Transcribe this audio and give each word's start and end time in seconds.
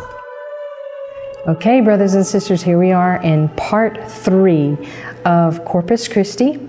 Okay, 1.47 1.79
brothers 1.79 2.13
and 2.13 2.27
sisters, 2.27 2.61
here 2.61 2.77
we 2.77 2.91
are 2.91 3.21
in 3.21 3.47
part 3.55 4.11
three 4.11 4.75
of 5.23 5.63
Corpus 5.63 6.09
Christi 6.09 6.59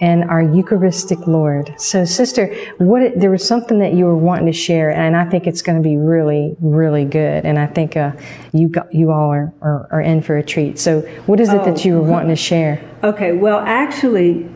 and 0.00 0.22
our 0.30 0.40
Eucharistic 0.40 1.26
Lord. 1.26 1.74
So, 1.78 2.04
sister, 2.04 2.54
what 2.78 3.18
there 3.18 3.32
was 3.32 3.44
something 3.44 3.80
that 3.80 3.94
you 3.94 4.04
were 4.04 4.16
wanting 4.16 4.46
to 4.46 4.52
share, 4.52 4.92
and 4.92 5.16
I 5.16 5.28
think 5.28 5.48
it's 5.48 5.62
going 5.62 5.82
to 5.82 5.88
be 5.88 5.96
really, 5.96 6.54
really 6.60 7.06
good. 7.06 7.44
And 7.44 7.58
I 7.58 7.66
think 7.66 7.96
uh, 7.96 8.12
you 8.52 8.68
got, 8.68 8.94
you 8.94 9.10
all 9.10 9.32
are, 9.32 9.52
are, 9.62 9.88
are 9.90 10.00
in 10.00 10.22
for 10.22 10.36
a 10.36 10.44
treat. 10.44 10.78
So, 10.78 11.00
what 11.26 11.40
is 11.40 11.48
it 11.48 11.60
oh. 11.60 11.64
that 11.64 11.84
you 11.84 11.94
were 11.94 12.04
wanting 12.04 12.28
to 12.28 12.36
share? 12.36 12.80
Okay, 13.02 13.32
well, 13.32 13.60
actually, 13.60 14.46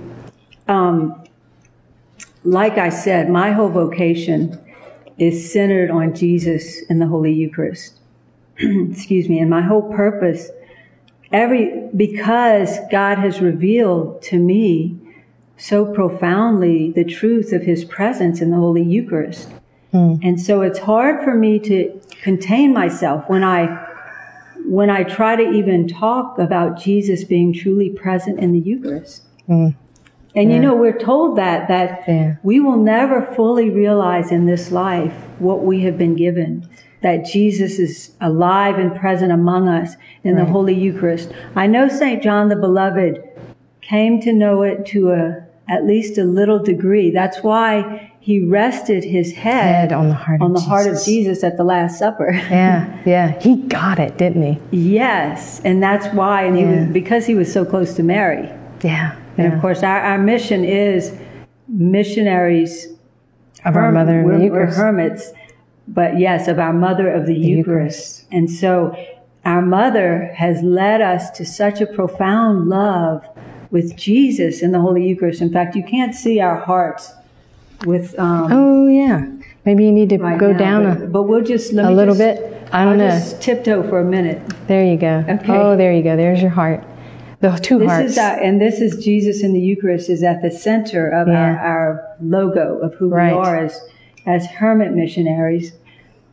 um, 0.68 1.23
like 2.44 2.76
I 2.76 2.90
said, 2.90 3.30
my 3.30 3.52
whole 3.52 3.70
vocation 3.70 4.60
is 5.18 5.50
centered 5.52 5.90
on 5.90 6.14
Jesus 6.14 6.82
and 6.88 7.00
the 7.00 7.06
Holy 7.06 7.32
Eucharist. 7.32 7.98
Excuse 8.58 9.28
me. 9.28 9.38
And 9.38 9.48
my 9.48 9.62
whole 9.62 9.92
purpose, 9.92 10.50
every, 11.32 11.88
because 11.96 12.78
God 12.90 13.18
has 13.18 13.40
revealed 13.40 14.22
to 14.22 14.38
me 14.38 14.98
so 15.56 15.86
profoundly 15.86 16.90
the 16.90 17.04
truth 17.04 17.52
of 17.52 17.62
his 17.62 17.84
presence 17.84 18.40
in 18.40 18.50
the 18.50 18.56
Holy 18.56 18.82
Eucharist. 18.82 19.48
Mm. 19.92 20.20
And 20.22 20.40
so 20.40 20.62
it's 20.62 20.80
hard 20.80 21.24
for 21.24 21.34
me 21.34 21.58
to 21.60 22.00
contain 22.22 22.74
myself 22.74 23.24
when 23.28 23.44
I, 23.44 23.66
when 24.66 24.90
I 24.90 25.04
try 25.04 25.36
to 25.36 25.50
even 25.50 25.88
talk 25.88 26.38
about 26.38 26.78
Jesus 26.78 27.24
being 27.24 27.54
truly 27.54 27.90
present 27.90 28.40
in 28.40 28.52
the 28.52 28.58
Eucharist. 28.58 29.22
Mm. 29.48 29.76
And 30.34 30.50
yeah. 30.50 30.56
you 30.56 30.62
know, 30.62 30.74
we're 30.74 30.98
told 30.98 31.38
that, 31.38 31.68
that 31.68 32.04
yeah. 32.08 32.36
we 32.42 32.58
will 32.58 32.76
never 32.76 33.22
fully 33.34 33.70
realize 33.70 34.32
in 34.32 34.46
this 34.46 34.72
life 34.72 35.12
what 35.38 35.62
we 35.62 35.82
have 35.82 35.96
been 35.96 36.16
given. 36.16 36.68
That 37.02 37.24
Jesus 37.24 37.78
is 37.78 38.12
alive 38.20 38.78
and 38.78 38.96
present 38.96 39.30
among 39.30 39.68
us 39.68 39.96
in 40.22 40.34
right. 40.34 40.44
the 40.44 40.50
Holy 40.50 40.74
Eucharist. 40.74 41.30
I 41.54 41.66
know 41.66 41.88
St. 41.88 42.22
John 42.22 42.48
the 42.48 42.56
Beloved 42.56 43.22
came 43.82 44.20
to 44.22 44.32
know 44.32 44.62
it 44.62 44.86
to 44.86 45.12
a, 45.12 45.46
at 45.68 45.84
least 45.84 46.18
a 46.18 46.24
little 46.24 46.58
degree. 46.58 47.10
That's 47.10 47.42
why 47.42 48.12
he 48.18 48.42
rested 48.42 49.04
his 49.04 49.34
head, 49.34 49.90
head 49.90 49.92
on 49.92 50.08
the 50.08 50.14
heart, 50.14 50.40
on 50.40 50.52
of, 50.52 50.54
the 50.54 50.60
Jesus. 50.60 50.68
heart 50.68 50.86
of 50.88 51.04
Jesus 51.04 51.44
at 51.44 51.58
the 51.58 51.64
Last 51.64 51.98
Supper. 51.98 52.32
yeah, 52.50 53.02
yeah. 53.04 53.38
He 53.38 53.56
got 53.56 53.98
it, 53.98 54.16
didn't 54.16 54.54
he? 54.54 54.60
Yes. 54.94 55.60
And 55.60 55.82
that's 55.82 56.06
why, 56.14 56.44
and 56.44 56.56
he 56.56 56.64
was, 56.64 56.86
because 56.86 57.26
he 57.26 57.34
was 57.34 57.52
so 57.52 57.66
close 57.66 57.94
to 57.96 58.02
Mary. 58.02 58.50
Yeah. 58.82 59.14
And 59.36 59.50
yeah. 59.50 59.54
of 59.54 59.60
course, 59.60 59.82
our, 59.82 60.00
our 60.00 60.18
mission 60.18 60.64
is 60.64 61.16
missionaries 61.68 62.88
of 63.64 63.76
our 63.76 63.90
Mother 63.90 64.20
of 64.20 64.38
the 64.38 64.44
Eucharist. 64.44 64.78
We're 64.78 64.84
hermits, 64.84 65.32
but 65.88 66.18
yes, 66.18 66.48
of 66.48 66.58
our 66.58 66.72
Mother 66.72 67.10
of 67.10 67.26
the, 67.26 67.34
the 67.34 67.40
Eucharist. 67.40 68.24
Eucharist. 68.24 68.26
And 68.32 68.50
so 68.50 68.96
our 69.44 69.62
Mother 69.62 70.32
has 70.36 70.62
led 70.62 71.00
us 71.00 71.30
to 71.32 71.44
such 71.44 71.80
a 71.80 71.86
profound 71.86 72.68
love 72.68 73.26
with 73.70 73.96
Jesus 73.96 74.62
in 74.62 74.72
the 74.72 74.80
Holy 74.80 75.06
Eucharist. 75.06 75.40
In 75.40 75.52
fact, 75.52 75.74
you 75.74 75.82
can't 75.82 76.14
see 76.14 76.40
our 76.40 76.60
hearts 76.60 77.12
with. 77.84 78.18
Um, 78.18 78.52
oh 78.52 78.86
yeah, 78.86 79.26
maybe 79.64 79.84
you 79.84 79.92
need 79.92 80.10
to 80.10 80.18
right 80.18 80.38
go 80.38 80.52
now, 80.52 80.58
down 80.58 80.84
but, 80.84 81.02
a. 81.02 81.06
But 81.08 81.22
we'll 81.24 81.42
just 81.42 81.72
a 81.72 81.90
little 81.90 82.14
just, 82.14 82.40
bit. 82.40 82.68
I 82.72 82.84
don't 82.84 82.92
I'll 82.92 82.96
know. 82.96 83.08
Just 83.08 83.42
tiptoe 83.42 83.88
for 83.88 84.00
a 84.00 84.04
minute. 84.04 84.40
There 84.68 84.84
you 84.84 84.96
go. 84.96 85.24
Okay. 85.28 85.52
Oh, 85.52 85.76
there 85.76 85.92
you 85.92 86.02
go. 86.02 86.16
There's 86.16 86.40
your 86.40 86.50
heart. 86.50 86.84
The 87.44 87.58
two 87.58 87.78
this 87.78 87.90
hearts. 87.90 88.12
Is 88.12 88.18
our, 88.18 88.42
and 88.42 88.58
this 88.58 88.80
is 88.80 89.04
Jesus 89.04 89.42
in 89.42 89.52
the 89.52 89.60
Eucharist 89.60 90.08
is 90.08 90.22
at 90.22 90.40
the 90.40 90.50
center 90.50 91.10
of 91.10 91.28
yeah. 91.28 91.34
our, 91.34 91.58
our, 91.58 92.16
logo 92.22 92.78
of 92.78 92.94
who 92.94 93.10
right. 93.10 93.34
we 93.34 93.38
are 93.38 93.58
as, 93.58 93.78
as 94.24 94.46
hermit 94.46 94.92
missionaries. 94.92 95.72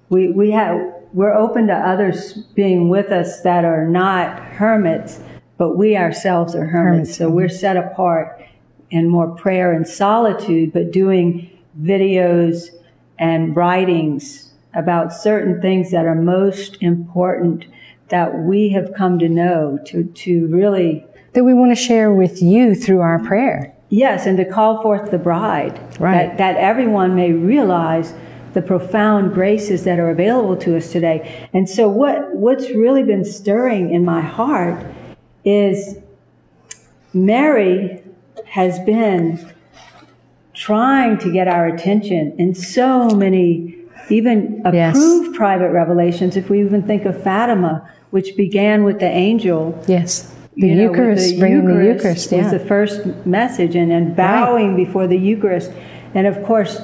We, 0.08 0.30
we 0.30 0.52
have, 0.52 0.80
we're 1.12 1.34
open 1.34 1.68
to 1.68 1.74
others 1.74 2.36
being 2.56 2.88
with 2.88 3.12
us 3.12 3.42
that 3.42 3.66
are 3.66 3.86
not 3.86 4.40
hermits, 4.40 5.20
but 5.58 5.76
we 5.76 5.98
ourselves 5.98 6.56
are 6.56 6.68
hermits. 6.68 7.18
hermits. 7.18 7.18
So 7.18 7.30
we're 7.30 7.48
mm-hmm. 7.48 7.58
set 7.58 7.76
apart 7.76 8.42
in 8.90 9.10
more 9.10 9.36
prayer 9.36 9.74
and 9.74 9.86
solitude, 9.86 10.72
but 10.72 10.94
doing 10.94 11.52
videos 11.82 12.70
and 13.20 13.54
writings 13.54 14.54
about 14.74 15.12
certain 15.12 15.60
things 15.60 15.92
that 15.92 16.06
are 16.06 16.16
most 16.16 16.78
important 16.80 17.66
that 18.12 18.40
we 18.40 18.70
have 18.70 18.94
come 18.94 19.18
to 19.20 19.28
know 19.28 19.80
to, 19.88 20.04
to 20.04 20.48
really. 20.48 21.06
That 21.34 21.44
we 21.44 21.54
want 21.54 21.72
to 21.72 21.82
share 21.82 22.14
with 22.14 22.42
you 22.42 22.76
through 22.76 23.00
our 23.00 23.20
prayer. 23.24 23.74
Yes, 23.90 24.26
and 24.26 24.38
to 24.38 24.46
call 24.46 24.82
forth 24.82 25.12
the 25.12 25.18
bride. 25.18 25.80
Right. 26.00 26.28
That, 26.28 26.38
that 26.38 26.58
everyone 26.58 27.16
may 27.16 27.32
realize 27.32 28.14
the 28.54 28.62
profound 28.62 29.34
graces 29.34 29.86
that 29.86 29.98
are 29.98 30.10
available 30.10 30.58
to 30.58 30.78
us 30.78 30.92
today. 30.92 31.50
And 31.54 31.70
so 31.70 31.88
what, 31.88 32.36
what's 32.36 32.70
really 32.70 33.04
been 33.04 33.24
stirring 33.24 33.94
in 33.94 34.04
my 34.04 34.22
heart 34.22 34.86
is 35.46 35.98
Mary 37.14 38.04
has 38.46 38.80
been 38.80 39.54
trying 40.54 41.18
to 41.20 41.32
get 41.32 41.48
our 41.48 41.66
attention 41.66 42.36
in 42.38 42.54
so 42.54 43.10
many 43.10 43.78
even 44.10 44.62
approved 44.66 45.28
yes. 45.28 45.38
private 45.38 45.72
revelations. 45.72 46.36
If 46.36 46.50
we 46.50 46.60
even 46.62 46.84
think 46.84 47.06
of 47.06 47.22
Fatima, 47.22 47.90
which 48.12 48.36
began 48.38 48.84
with 48.84 49.00
the 49.00 49.10
angel. 49.10 49.82
Yes. 49.88 50.34
The 50.56 50.68
you 50.68 50.82
Eucharist, 50.82 51.30
know, 51.30 51.32
the 51.32 51.40
bringing 51.40 51.64
Eucharist 51.64 51.90
the 51.90 51.94
Eucharist, 51.94 52.32
yeah. 52.32 52.44
was 52.44 52.52
the 52.52 52.68
first 52.68 53.26
message, 53.26 53.76
and, 53.76 53.92
and 53.92 54.16
bowing 54.16 54.76
right. 54.76 54.86
before 54.86 55.08
the 55.08 55.18
Eucharist. 55.18 55.72
And 56.14 56.28
of 56.28 56.44
course, 56.44 56.80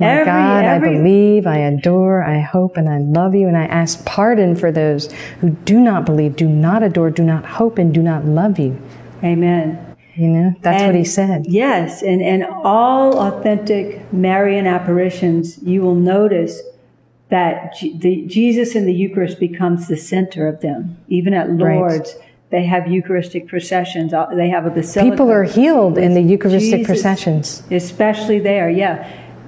my 0.00 0.06
every, 0.06 0.24
God, 0.24 0.64
every, 0.64 0.88
I 0.88 0.92
believe, 0.98 1.46
I 1.46 1.58
adore, 1.58 2.24
I 2.24 2.40
hope, 2.40 2.76
and 2.76 2.88
I 2.88 2.98
love 2.98 3.36
you, 3.36 3.46
and 3.46 3.56
I 3.56 3.66
ask 3.66 4.04
pardon 4.04 4.56
for 4.56 4.72
those 4.72 5.12
who 5.40 5.50
do 5.50 5.80
not 5.80 6.04
believe, 6.04 6.34
do 6.34 6.48
not 6.48 6.82
adore, 6.82 7.10
do 7.10 7.22
not 7.22 7.44
hope, 7.44 7.78
and 7.78 7.94
do 7.94 8.02
not 8.02 8.24
love 8.24 8.58
you. 8.58 8.76
Amen. 9.22 9.96
You 10.16 10.28
know, 10.28 10.54
that's 10.60 10.82
and, 10.82 10.92
what 10.92 10.98
he 10.98 11.04
said. 11.04 11.46
Yes, 11.46 12.02
and, 12.02 12.20
and 12.20 12.44
all 12.44 13.18
authentic 13.20 14.12
Marian 14.12 14.66
apparitions, 14.66 15.58
you 15.62 15.82
will 15.82 15.94
notice 15.94 16.60
that 17.34 17.74
G- 17.74 17.98
the, 17.98 18.24
Jesus 18.26 18.76
in 18.76 18.86
the 18.86 18.94
Eucharist 18.94 19.40
becomes 19.40 19.88
the 19.88 19.96
center 19.96 20.46
of 20.46 20.60
them. 20.60 20.96
Even 21.08 21.34
at 21.34 21.50
Lourdes, 21.50 22.14
right. 22.14 22.30
they 22.50 22.64
have 22.64 22.86
Eucharistic 22.86 23.48
processions. 23.48 24.12
They 24.36 24.48
have 24.50 24.66
a 24.66 24.70
basilica. 24.70 25.10
People 25.10 25.32
are 25.32 25.42
healed 25.42 25.98
in 25.98 26.14
the 26.14 26.22
Eucharistic 26.22 26.80
Jesus. 26.82 26.86
processions. 26.86 27.62
especially 27.72 28.38
there. 28.38 28.70
Yeah, 28.70 28.96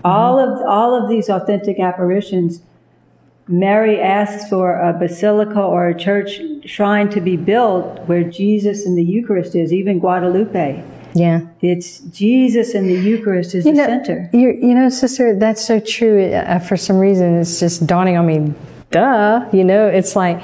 all 0.02 0.36
of 0.40 0.66
all 0.66 1.00
of 1.00 1.08
these 1.08 1.28
authentic 1.30 1.78
apparitions. 1.78 2.60
Mary 3.48 4.00
asks 4.00 4.48
for 4.48 4.80
a 4.80 4.92
basilica 4.92 5.62
or 5.62 5.86
a 5.86 5.96
church 5.96 6.40
shrine 6.64 7.08
to 7.10 7.20
be 7.20 7.36
built 7.36 8.00
where 8.08 8.24
Jesus 8.24 8.84
and 8.84 8.98
the 8.98 9.04
Eucharist 9.04 9.54
is. 9.54 9.72
Even 9.72 10.00
Guadalupe, 10.00 10.82
Yeah. 11.16 11.40
it's 11.62 12.00
Jesus 12.00 12.74
and 12.74 12.88
the 12.88 12.94
Eucharist 12.94 13.54
is 13.54 13.64
You 13.64 13.72
the 13.72 13.78
know, 13.78 13.86
center. 13.86 14.30
You, 14.32 14.50
you 14.50 14.74
know, 14.74 14.88
sister, 14.90 15.34
that's 15.38 15.64
so 15.64 15.80
true. 15.80 16.30
Uh, 16.32 16.58
for 16.58 16.76
some 16.76 16.98
reason, 16.98 17.38
it's 17.40 17.58
just 17.58 17.86
dawning 17.86 18.16
on 18.16 18.26
me. 18.26 18.52
Duh. 18.90 19.48
You 19.52 19.64
know, 19.64 19.88
it's 19.88 20.14
like 20.14 20.42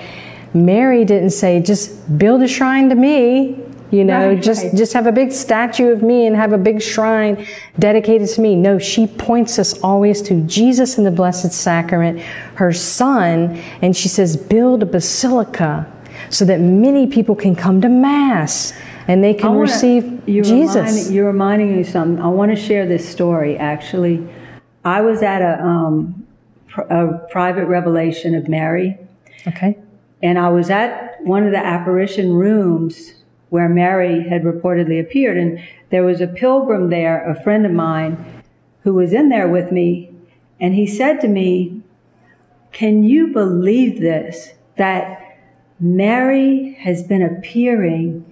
Mary 0.55 1.05
didn't 1.05 1.31
say, 1.31 1.61
just 1.61 2.19
build 2.19 2.43
a 2.43 2.49
shrine 2.49 2.89
to 2.89 2.95
me. 2.95 3.59
You 3.91 4.05
know, 4.07 4.31
Right, 4.31 4.43
just 4.43 4.65
right. 4.65 4.75
just 4.75 4.95
have 4.95 5.07
a 5.07 5.13
big 5.13 5.33
statue 5.33 5.89
of 5.93 6.03
me 6.03 6.27
and 6.27 6.35
have 6.35 6.55
a 6.55 6.59
big 6.59 6.81
shrine 6.81 7.47
dedicated 7.79 8.27
to 8.31 8.41
me. 8.41 8.57
No, 8.57 8.79
she 8.79 9.07
points 9.07 9.59
us 9.59 9.79
always 9.83 10.23
to 10.23 10.41
Jesus 10.47 10.97
in 10.97 11.05
the 11.05 11.11
Blessed 11.11 11.53
Sacrament, 11.53 12.21
her 12.55 12.73
Son, 12.73 13.61
and 13.83 13.95
she 13.95 14.09
says, 14.09 14.35
build 14.35 14.83
a 14.83 14.87
basilica 14.87 15.87
so 16.31 16.47
that 16.47 16.59
many 16.59 17.07
people 17.07 17.35
can 17.35 17.55
come 17.55 17.83
to 17.83 17.91
Mass 17.91 18.73
and 19.09 19.23
they 19.23 19.35
can 19.35 19.51
wanna- 19.51 19.61
receive 19.61 20.23
you're 20.27 20.45
Jesus. 20.45 20.77
Reminding, 20.77 21.13
you're 21.13 21.27
reminding 21.27 21.75
me 21.75 21.81
of 21.81 21.87
something. 21.87 22.23
I 22.23 22.29
want 22.29 22.51
to 22.51 22.57
share 22.57 22.87
this 22.87 23.09
story. 23.09 23.57
Actually, 23.57 24.27
I 24.85 25.01
was 25.01 25.23
at 25.23 25.43
a, 25.43 25.63
um, 25.65 26.25
pr- 26.69 26.83
a 26.83 27.27
private 27.31 27.67
revelation 27.67 28.35
of 28.35 28.49
Mary, 28.49 28.97
okay. 29.47 29.77
and 30.23 30.39
I 30.39 30.49
was 30.49 30.71
at 30.71 31.17
one 31.23 31.45
of 31.45 31.53
the 31.53 31.65
apparition 31.65 32.33
rooms 32.35 33.15
where 33.51 33.69
Mary 33.69 34.27
had 34.29 34.43
reportedly 34.45 35.01
appeared, 35.01 35.37
and 35.37 35.61
there 35.91 36.03
was 36.05 36.21
a 36.21 36.27
pilgrim 36.27 36.89
there, 36.91 37.29
a 37.29 37.35
friend 37.43 37.67
of 37.67 37.73
mine, 37.73 38.17
who 38.83 38.95
was 38.95 39.13
in 39.13 39.29
there 39.29 39.47
with 39.49 39.71
me, 39.71 40.11
and 40.61 40.75
he 40.75 40.87
said 40.87 41.21
to 41.21 41.29
me, 41.29 41.81
"Can 42.73 43.05
you 43.05 43.29
believe 43.29 44.01
this? 44.01 44.55
That 44.77 45.21
Mary 45.79 46.77
has 46.81 47.03
been 47.03 47.23
appearing, 47.23 48.25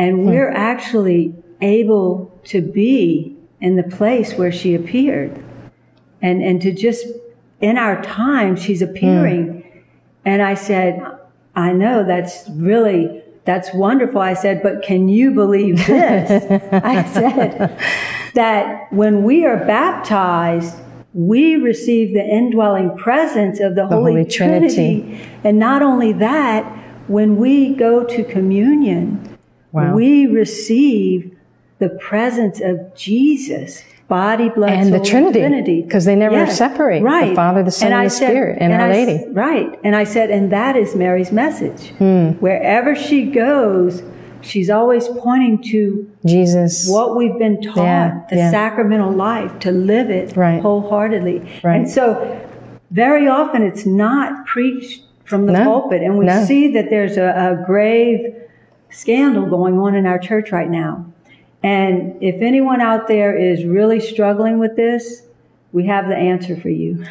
and 0.00 0.16
hmm. 0.16 0.30
we're 0.30 0.50
actually 0.50 1.34
able 1.60 2.38
to 2.44 2.60
be 2.62 3.36
in 3.60 3.76
the 3.76 3.82
place 3.82 4.34
where 4.34 4.52
she 4.52 4.74
appeared, 4.74 5.42
and 6.22 6.42
and 6.42 6.60
to 6.62 6.72
just 6.72 7.06
in 7.60 7.78
our 7.78 8.02
time 8.02 8.56
she's 8.56 8.82
appearing." 8.82 9.46
Hmm. 9.46 9.60
And 10.24 10.42
I 10.42 10.54
said, 10.54 11.00
I 11.54 11.72
know 11.72 12.04
that's 12.04 12.48
really, 12.50 13.22
that's 13.44 13.72
wonderful. 13.74 14.20
I 14.20 14.34
said, 14.34 14.62
but 14.62 14.82
can 14.82 15.08
you 15.08 15.32
believe 15.32 15.86
this? 15.86 16.30
I 16.72 17.04
said 17.04 17.78
that 18.34 18.92
when 18.92 19.24
we 19.24 19.44
are 19.44 19.56
baptized, 19.56 20.76
we 21.12 21.56
receive 21.56 22.14
the 22.14 22.24
indwelling 22.24 22.96
presence 22.96 23.58
of 23.60 23.74
the, 23.74 23.86
Holy, 23.86 24.12
Holy 24.12 24.24
Trinity. 24.24 25.00
Trinity. 25.02 25.28
And 25.42 25.58
not 25.58 25.82
only 25.82 26.12
that, 26.14 26.64
when 27.08 27.36
we 27.36 27.74
go 27.74 28.04
to 28.04 28.22
communion, 28.22 29.29
Wow. 29.72 29.94
we 29.94 30.26
receive 30.26 31.36
the 31.78 31.88
presence 31.90 32.60
of 32.60 32.94
Jesus, 32.94 33.82
body, 34.08 34.48
blood, 34.50 34.70
And 34.70 34.92
the 34.92 35.00
Trinity, 35.00 35.82
because 35.82 36.04
they 36.04 36.16
never 36.16 36.34
Yes, 36.34 36.58
separate, 36.58 37.02
the 37.02 37.34
Father, 37.34 37.62
the 37.62 37.70
Son, 37.70 37.92
And 37.92 37.94
and 38.02 38.06
the 38.06 38.10
Spirit, 38.14 38.58
and 38.60 38.72
Our 38.72 38.80
I 38.80 38.90
s- 38.90 38.96
Lady. 39.06 39.24
Right. 39.32 39.78
And 39.84 39.94
I 39.96 40.04
said, 40.04 40.30
and 40.30 40.50
that 40.52 40.76
is 40.76 40.94
Mary's 40.94 41.32
message. 41.32 41.90
Hmm. 41.98 42.30
Wherever 42.40 42.94
she 42.94 43.24
goes, 43.30 44.02
she's 44.42 44.68
always 44.68 45.06
pointing 45.08 45.62
to 45.70 46.10
Jesus. 46.26 46.88
what 46.90 47.16
we've 47.16 47.38
been 47.38 47.62
taught, 47.62 47.76
Yeah, 47.84 48.20
the 48.28 48.36
yeah. 48.36 48.50
sacramental 48.50 49.12
life, 49.12 49.58
to 49.60 49.70
live 49.70 50.10
it 50.10 50.36
Right. 50.36 50.60
wholeheartedly. 50.60 51.42
Right. 51.62 51.76
And 51.76 51.88
so 51.88 52.40
very 52.90 53.28
often 53.28 53.62
it's 53.62 53.86
not 53.86 54.44
preached 54.46 55.02
from 55.24 55.46
the 55.46 55.52
No, 55.52 55.64
pulpit. 55.64 56.02
And 56.02 56.18
we 56.18 56.26
no. 56.26 56.44
see 56.44 56.72
that 56.72 56.90
there's 56.90 57.16
a, 57.16 57.28
a 57.60 57.64
grave 57.64 58.34
scandal 58.90 59.46
going 59.46 59.78
on 59.78 59.94
in 59.94 60.06
our 60.06 60.18
church 60.18 60.52
right 60.52 60.68
now. 60.68 61.06
And 61.62 62.22
if 62.22 62.40
anyone 62.40 62.80
out 62.80 63.06
there 63.08 63.36
is 63.36 63.64
really 63.64 64.00
struggling 64.00 64.58
with 64.58 64.76
this, 64.76 65.22
we 65.72 65.86
have 65.86 66.08
the 66.08 66.16
answer 66.16 66.56
for 66.56 66.70
you. 66.70 67.04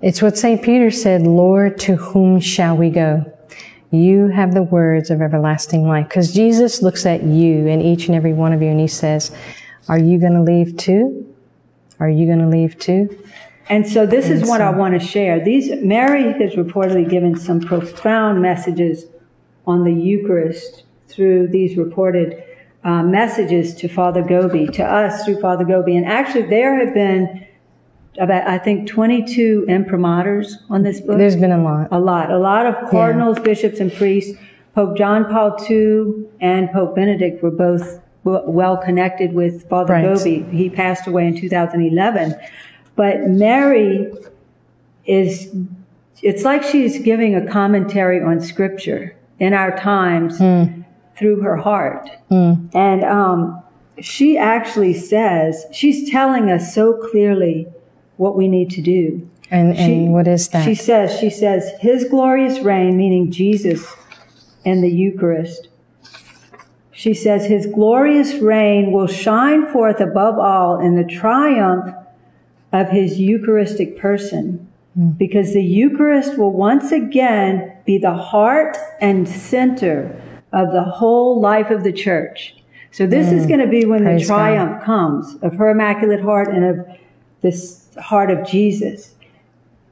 It's 0.00 0.22
what 0.22 0.38
St. 0.38 0.62
Peter 0.62 0.90
said, 0.90 1.22
Lord, 1.22 1.78
to 1.80 1.96
whom 1.96 2.40
shall 2.40 2.76
we 2.76 2.88
go? 2.90 3.30
You 3.90 4.28
have 4.28 4.54
the 4.54 4.62
words 4.62 5.10
of 5.10 5.20
everlasting 5.20 5.86
life. 5.86 6.08
Because 6.08 6.32
Jesus 6.32 6.80
looks 6.80 7.04
at 7.04 7.22
you 7.24 7.66
and 7.66 7.82
each 7.82 8.06
and 8.06 8.14
every 8.14 8.32
one 8.32 8.52
of 8.52 8.62
you 8.62 8.68
and 8.68 8.80
he 8.80 8.86
says, 8.86 9.30
Are 9.88 9.98
you 9.98 10.18
going 10.18 10.32
to 10.32 10.42
leave 10.42 10.76
too? 10.76 11.26
Are 11.98 12.08
you 12.08 12.24
going 12.24 12.38
to 12.38 12.48
leave 12.48 12.78
too? 12.78 13.24
And 13.68 13.86
so 13.86 14.06
this 14.06 14.30
is 14.30 14.48
what 14.48 14.60
I 14.60 14.70
want 14.70 15.00
to 15.00 15.06
share. 15.06 15.44
These 15.44 15.82
Mary 15.82 16.32
has 16.32 16.54
reportedly 16.54 17.08
given 17.08 17.38
some 17.38 17.60
profound 17.60 18.40
messages 18.40 19.04
on 19.66 19.84
the 19.84 19.92
Eucharist 19.92 20.84
through 21.08 21.48
these 21.48 21.76
reported 21.76 22.42
uh, 22.82 23.02
messages 23.02 23.74
to 23.74 23.88
Father 23.88 24.22
Gobbi, 24.22 24.72
to 24.72 24.82
us 24.84 25.24
through 25.24 25.40
Father 25.40 25.64
Gobbi. 25.64 25.96
And 25.96 26.06
actually, 26.06 26.42
there 26.46 26.84
have 26.84 26.94
been 26.94 27.46
about 28.18 28.46
I 28.46 28.58
think 28.58 28.88
22 28.88 29.66
imprimaturs 29.68 30.54
on 30.68 30.82
this 30.82 31.00
book. 31.00 31.18
There's 31.18 31.36
been 31.36 31.52
a 31.52 31.62
lot. 31.62 31.88
A 31.90 31.98
lot. 31.98 32.30
A 32.30 32.38
lot 32.38 32.66
of 32.66 32.90
cardinals, 32.90 33.38
bishops, 33.38 33.80
and 33.80 33.92
priests. 33.92 34.38
Pope 34.74 34.96
John 34.96 35.24
Paul 35.26 35.56
II 35.68 36.26
and 36.40 36.70
Pope 36.70 36.94
Benedict 36.94 37.42
were 37.42 37.50
both 37.50 38.00
w- 38.24 38.48
well 38.48 38.76
connected 38.76 39.32
with 39.32 39.68
Father 39.68 39.94
Right. 39.94 40.04
Gobbi. 40.04 40.50
He 40.52 40.70
passed 40.70 41.06
away 41.06 41.26
in 41.26 41.38
2011. 41.38 42.34
But 42.96 43.22
Mary 43.28 44.12
is, 45.06 45.54
it's 46.22 46.44
like 46.44 46.62
she's 46.62 47.00
giving 47.02 47.34
a 47.34 47.46
commentary 47.46 48.22
on 48.22 48.40
Scripture 48.40 49.16
in 49.40 49.54
our 49.54 49.76
times 49.76 50.38
hmm. 50.38 50.82
through 51.16 51.40
her 51.40 51.56
heart. 51.56 52.08
Hmm. 52.28 52.66
And 52.74 53.02
um, 53.02 53.62
she 53.98 54.38
actually 54.38 54.94
says, 54.94 55.66
she's 55.72 56.08
telling 56.10 56.50
us 56.50 56.74
so 56.74 56.92
clearly 57.10 57.66
what 58.16 58.36
we 58.36 58.46
need 58.46 58.70
to 58.70 58.82
do. 58.82 59.28
And, 59.50 59.70
and 59.70 59.78
She- 59.78 60.08
what 60.08 60.28
is 60.28 60.48
that? 60.48 60.64
She 60.64 60.74
says, 60.74 61.18
she 61.18 61.30
says, 61.30 61.72
His 61.80 62.04
glorious 62.04 62.60
reign, 62.60 62.96
meaning 62.96 63.32
Jesus 63.32 63.96
and 64.64 64.84
the 64.84 64.90
Eucharist. 64.90 65.68
She 66.92 67.14
says, 67.14 67.46
His 67.46 67.66
glorious 67.66 68.34
reign 68.34 68.92
will 68.92 69.06
shine 69.06 69.66
forth 69.72 70.00
above 70.00 70.38
all 70.38 70.78
in 70.78 70.96
the 70.96 71.04
triumph 71.04 71.94
of 72.72 72.90
His 72.90 73.18
Eucharistic 73.18 73.98
person. 73.98 74.68
Hmm. 74.94 75.10
Because 75.12 75.54
the 75.54 75.64
Eucharist 75.64 76.38
will 76.38 76.52
once 76.52 76.92
again 76.92 77.72
be 77.90 77.98
the 77.98 78.14
heart 78.14 78.76
and 79.00 79.28
center 79.28 80.20
of 80.52 80.72
the 80.72 80.84
whole 80.84 81.40
life 81.40 81.70
of 81.70 81.82
the 81.82 81.92
church. 81.92 82.56
So 82.90 83.06
this 83.06 83.30
is 83.32 83.44
mm. 83.44 83.48
going 83.48 83.60
to 83.60 83.66
be 83.66 83.84
when 83.84 84.04
the 84.04 84.10
Praise 84.10 84.28
God. 84.28 84.36
triumph 84.36 84.84
comes 84.84 85.36
of 85.42 85.54
her 85.54 85.70
immaculate 85.70 86.22
heart 86.22 86.48
and 86.48 86.64
of 86.64 86.76
this 87.40 87.88
heart 87.98 88.30
of 88.30 88.46
Jesus 88.46 89.14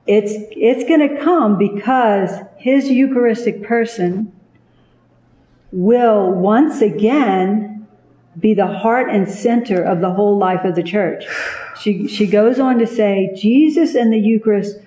it's 0.08 0.32
it's 0.52 0.88
going 0.88 1.06
to 1.06 1.22
come 1.22 1.58
because 1.58 2.40
his 2.56 2.88
eucharistic 2.88 3.62
person 3.62 4.32
will 5.70 6.32
once 6.32 6.80
again 6.80 7.86
be 8.40 8.54
the 8.54 8.66
heart 8.66 9.10
and 9.10 9.28
center 9.28 9.82
of 9.82 10.00
the 10.00 10.10
whole 10.14 10.38
life 10.38 10.64
of 10.64 10.74
the 10.74 10.82
church 10.82 11.24
she 11.78 12.08
she 12.08 12.26
goes 12.26 12.58
on 12.58 12.78
to 12.78 12.86
say 12.86 13.30
jesus 13.36 13.94
and 13.94 14.12
the 14.12 14.18
eucharist 14.18 14.78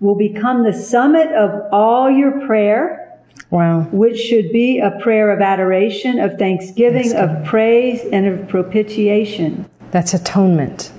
will 0.00 0.14
become 0.14 0.64
the 0.64 0.72
summit 0.72 1.32
of 1.32 1.50
all 1.72 2.10
your 2.10 2.46
prayer 2.46 3.20
wow. 3.50 3.82
which 3.90 4.18
should 4.18 4.52
be 4.52 4.78
a 4.78 4.90
prayer 5.00 5.30
of 5.30 5.40
adoration 5.40 6.18
of 6.18 6.38
thanksgiving 6.38 7.14
of 7.14 7.44
praise 7.44 8.04
and 8.12 8.26
of 8.26 8.48
propitiation 8.48 9.68
That's 9.90 10.14
atonement. 10.14 10.92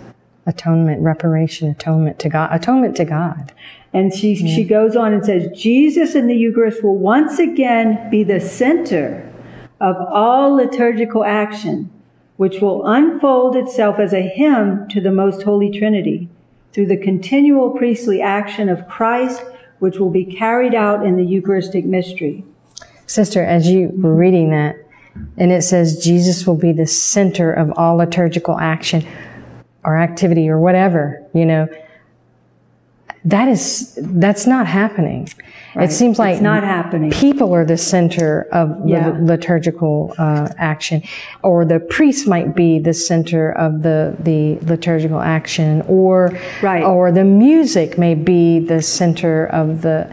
Atonement, 0.45 1.03
reparation, 1.03 1.69
atonement 1.69 2.17
to 2.19 2.29
God. 2.29 2.49
Atonement 2.51 2.97
to 2.97 3.05
God. 3.05 3.53
And 3.93 4.13
she, 4.13 4.35
she 4.35 4.63
goes 4.63 4.95
on 4.95 5.13
and 5.13 5.23
says, 5.23 5.47
Jesus 5.55 6.15
in 6.15 6.27
the 6.27 6.35
Eucharist 6.35 6.83
will 6.83 6.97
once 6.97 7.37
again 7.37 8.09
be 8.09 8.23
the 8.23 8.39
center 8.39 9.31
of 9.79 9.95
all 10.11 10.55
liturgical 10.55 11.23
action, 11.23 11.91
which 12.37 12.61
will 12.61 12.87
unfold 12.87 13.55
itself 13.55 13.99
as 13.99 14.11
a 14.11 14.21
hymn 14.21 14.87
to 14.89 14.99
the 14.99 15.11
most 15.11 15.43
holy 15.43 15.69
Trinity 15.69 16.29
through 16.73 16.87
the 16.87 16.97
continual 16.97 17.71
priestly 17.71 18.21
action 18.21 18.69
of 18.69 18.87
Christ, 18.87 19.43
which 19.79 19.97
will 19.97 20.09
be 20.09 20.25
carried 20.25 20.75
out 20.75 21.05
in 21.05 21.17
the 21.17 21.25
Eucharistic 21.25 21.85
mystery. 21.85 22.43
Sister, 23.05 23.43
as 23.43 23.67
you 23.67 23.89
were 23.93 24.13
reading 24.13 24.51
that, 24.51 24.75
and 25.37 25.51
it 25.51 25.63
says 25.63 26.03
Jesus 26.03 26.45
will 26.45 26.55
be 26.55 26.71
the 26.71 26.87
center 26.87 27.51
of 27.51 27.71
all 27.75 27.97
liturgical 27.97 28.59
action 28.59 29.05
or 29.83 29.97
activity 29.97 30.47
or 30.47 30.59
whatever, 30.59 31.25
you 31.33 31.45
know, 31.45 31.67
that 33.25 33.47
is 33.47 33.97
that's 34.01 34.47
not 34.47 34.65
happening. 34.67 35.27
Right. 35.75 35.89
It 35.89 35.91
seems 35.91 36.17
like 36.17 36.33
It's 36.35 36.41
not 36.41 36.63
happening. 36.63 37.11
People 37.11 37.53
are 37.53 37.65
the 37.65 37.77
center 37.77 38.47
of 38.51 38.83
the 38.83 38.89
Yeah. 38.89 39.17
liturgical 39.19 40.13
uh, 40.17 40.47
action, 40.57 41.03
or 41.43 41.65
the 41.65 41.79
priest 41.79 42.27
might 42.27 42.55
be 42.55 42.79
the 42.79 42.93
center 42.93 43.51
of 43.51 43.83
the 43.83 44.15
the 44.19 44.57
liturgical 44.65 45.19
action, 45.21 45.83
or 45.87 46.31
Right. 46.61 46.83
or 46.83 47.11
the 47.11 47.25
music 47.25 47.97
may 47.97 48.15
be 48.15 48.59
the 48.59 48.81
center 48.81 49.45
of 49.45 49.81
the. 49.81 50.07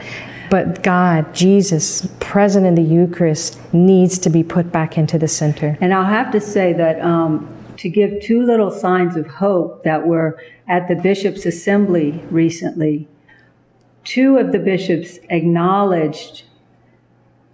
But 0.49 0.83
God, 0.85 1.35
Jesus, 1.35 2.07
present 2.21 2.67
in 2.67 2.77
the 2.77 2.83
Eucharist, 2.83 3.59
needs 3.73 4.17
to 4.21 4.31
be 4.31 4.43
put 4.45 4.71
back 4.71 4.97
into 4.97 5.19
the 5.19 5.27
center. 5.27 5.77
And 5.81 5.93
I'll 5.93 6.05
have 6.05 6.31
to 6.33 6.41
say 6.41 6.73
that 6.75 7.01
um, 7.01 7.49
to 7.79 7.89
give 7.89 8.21
two 8.23 8.43
little 8.43 8.71
signs 8.71 9.17
of 9.17 9.27
hope 9.27 9.83
that 9.85 10.07
were 10.07 10.39
at 10.69 10.89
the 10.89 10.95
Bishops' 10.97 11.47
Assembly 11.47 12.23
recently, 12.31 13.09
two 14.05 14.39
of 14.39 14.53
the 14.53 14.59
bishops 14.59 15.19
acknowledged 15.29 16.45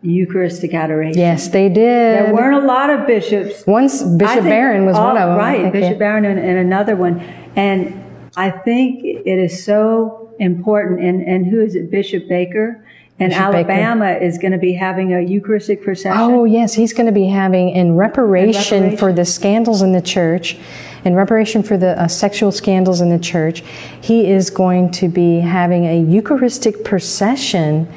Eucharistic 0.03 0.75
adoration. 0.75 1.19
Yes, 1.19 1.49
they 1.49 1.69
did. 1.69 1.77
There 1.77 2.35
weren't 2.35 2.63
a 2.63 2.67
lot 2.67 2.91
of 2.91 3.07
bishops. 3.07 3.65
Once 3.67 4.03
Bishop 4.03 4.45
Barron 4.45 4.85
was 4.85 4.97
all- 4.97 5.15
one 5.15 5.17
of 5.17 5.29
them. 5.31 5.39
Right, 5.39 5.73
Bishop 5.73 5.93
yeah. 5.93 5.99
Barron 5.99 6.25
and, 6.25 6.39
and 6.39 6.59
another 6.59 6.97
one. 6.97 7.21
And 7.55 8.03
I 8.37 8.51
think 8.51 9.05
it 9.05 9.39
is 9.39 9.65
so 9.65 10.35
important. 10.41 11.01
And, 11.01 11.23
and 11.23 11.47
who 11.47 11.61
is 11.61 11.77
it? 11.77 11.91
Bishop 11.91 12.29
Baker? 12.29 12.85
And. 13.23 13.33
Alabama 13.33 14.13
is 14.13 14.39
going 14.39 14.53
to 14.53 14.59
be 14.59 14.73
having 14.73 15.13
a 15.13 15.21
Eucharistic 15.21 15.83
procession. 15.83 16.21
Oh, 16.21 16.45
yes, 16.45 16.75
he's 16.75 16.93
going 16.93 17.07
to 17.07 17.13
be 17.13 17.27
having, 17.27 17.71
in 17.71 17.95
reparation, 17.97 18.85
reparation. 18.85 18.97
for 18.97 19.13
the 19.13 19.25
scandals 19.25 19.83
in 19.83 19.93
the 19.93 20.03
church, 20.03 20.57
in 21.05 21.15
reparation 21.15 21.63
for 21.63 21.77
the 21.77 22.01
uh, 22.01 22.09
sexual 22.09 22.53
scandals 22.53 23.01
in 23.01 23.09
the 23.09 23.19
church, 23.19 23.63
he 24.01 24.31
is 24.31 24.51
going 24.51 24.91
to 24.93 25.09
be 25.09 25.41
having 25.41 25.85
a 25.85 26.01
Eucharistic 26.03 26.85
procession 26.85 27.89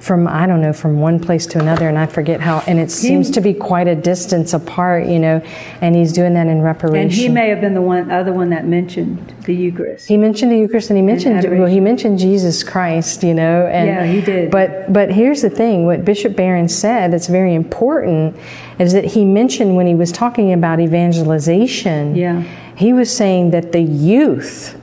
from, 0.00 0.26
I 0.26 0.46
don't 0.46 0.62
know, 0.62 0.72
from 0.72 0.98
one 1.00 1.20
place 1.20 1.46
to 1.48 1.60
another, 1.60 1.86
and 1.86 1.98
I 1.98 2.06
forget 2.06 2.40
how, 2.40 2.60
and 2.66 2.80
it 2.80 2.90
seems 2.90 3.30
to 3.32 3.40
be 3.40 3.52
quite 3.52 3.86
a 3.86 3.94
distance 3.94 4.54
apart, 4.54 5.06
you 5.06 5.18
know, 5.18 5.42
and 5.82 5.94
he's 5.94 6.12
doing 6.12 6.32
that 6.34 6.46
in 6.46 6.62
reparation. 6.62 7.02
And 7.02 7.12
he 7.12 7.28
may 7.28 7.50
have 7.50 7.60
been 7.60 7.74
the 7.74 7.82
one, 7.82 8.10
other 8.10 8.32
one 8.32 8.48
that 8.50 8.66
mentioned 8.66 9.34
the 9.44 9.54
Eucharist. 9.54 10.08
He 10.08 10.16
mentioned 10.16 10.52
the 10.52 10.56
Eucharist 10.56 10.90
and 10.90 10.96
he 10.96 11.02
mentioned 11.02 11.44
well 11.58 11.68
he 11.68 11.80
mentioned 11.80 12.18
Jesus 12.18 12.62
Christ, 12.62 13.22
you 13.22 13.34
know. 13.34 13.66
And, 13.66 13.88
Yeah, 13.88 14.06
he 14.06 14.20
did. 14.20 14.50
But 14.50 14.92
but 14.92 15.12
here's 15.12 15.42
the 15.42 15.50
thing: 15.50 15.86
what 15.86 16.04
Bishop 16.04 16.34
Barron 16.34 16.68
said 16.68 17.12
that's 17.12 17.26
very 17.26 17.54
important 17.54 18.36
is 18.78 18.92
that 18.92 19.04
he 19.04 19.24
mentioned 19.24 19.76
when 19.76 19.86
he 19.86 19.94
was 19.94 20.12
talking 20.12 20.52
about 20.52 20.80
evangelization. 20.80 22.14
Yeah. 22.14 22.42
He 22.74 22.92
was 22.92 23.14
saying 23.14 23.50
that 23.50 23.72
the 23.72 23.82
youth 23.82 24.80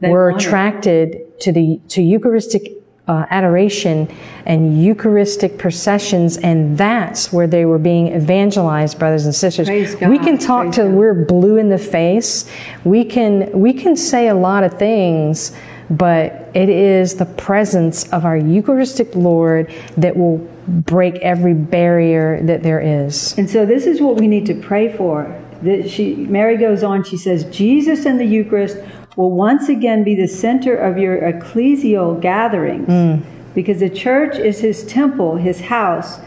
They 0.00 0.10
were 0.10 0.30
attracted 0.30 1.40
to 1.40 1.52
the 1.52 1.80
to 1.88 2.02
Eucharistic 2.02 2.79
uh, 3.10 3.26
adoration 3.30 4.08
and 4.46 4.80
Eucharistic 4.80 5.58
processions, 5.58 6.36
and 6.38 6.78
that's 6.78 7.32
where 7.32 7.48
they 7.48 7.64
were 7.64 7.78
being 7.78 8.14
evangelized, 8.14 9.00
brothers 9.00 9.24
and 9.26 9.34
sisters. 9.34 9.68
We 9.68 10.18
can 10.20 10.38
talk 10.38 10.66
praise 10.66 10.76
till 10.76 10.86
God. 10.86 10.94
we're 10.94 11.24
blue 11.24 11.56
in 11.56 11.70
the 11.70 11.78
face. 11.78 12.48
We 12.84 13.04
can 13.04 13.50
we 13.50 13.72
can 13.72 13.96
say 13.96 14.28
a 14.28 14.34
lot 14.34 14.62
of 14.62 14.78
things, 14.78 15.52
but 15.90 16.50
it 16.54 16.68
is 16.68 17.16
the 17.16 17.26
presence 17.26 18.08
of 18.12 18.24
our 18.24 18.36
Eucharistic 18.36 19.12
Lord 19.16 19.74
that 19.96 20.16
will 20.16 20.38
break 20.68 21.16
every 21.16 21.54
barrier 21.54 22.40
that 22.44 22.62
there 22.62 22.80
is. 22.80 23.36
And 23.36 23.50
so 23.50 23.66
this 23.66 23.86
is 23.86 24.00
what 24.00 24.16
we 24.16 24.28
need 24.28 24.46
to 24.46 24.54
pray 24.54 24.96
for. 24.96 25.36
That 25.62 25.90
she, 25.90 26.14
Mary 26.14 26.56
goes 26.56 26.84
on, 26.84 27.02
she 27.02 27.16
says, 27.16 27.44
Jesus 27.44 28.06
and 28.06 28.20
the 28.20 28.24
Eucharist 28.24 28.78
will 29.16 29.30
once 29.30 29.68
again 29.68 30.04
be 30.04 30.14
the 30.14 30.28
center 30.28 30.76
of 30.76 30.98
your 30.98 31.20
ecclesial 31.20 32.20
gatherings 32.20 32.86
hmm. 32.86 33.52
because 33.54 33.80
the 33.80 33.90
church 33.90 34.36
is 34.36 34.60
his 34.60 34.84
temple, 34.84 35.36
his 35.36 35.62
house, 35.62 36.20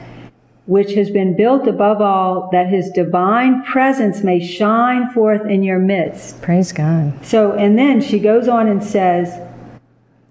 which 0.66 0.94
has 0.94 1.10
been 1.10 1.36
built 1.36 1.68
above 1.68 2.02
all 2.02 2.50
that 2.52 2.68
his 2.68 2.90
divine 2.92 3.64
presence 3.64 4.24
may 4.24 4.46
shine 4.46 5.10
forth 5.10 5.46
in 5.46 5.64
your 5.64 5.80
midst. 5.80 6.42
Praise 6.42 6.72
God. 6.72 7.14
So, 7.26 7.54
and 7.54 7.78
then 7.78 8.02
she 8.02 8.20
goes 8.20 8.48
on 8.48 8.68
and 8.68 8.84
says, 8.84 9.40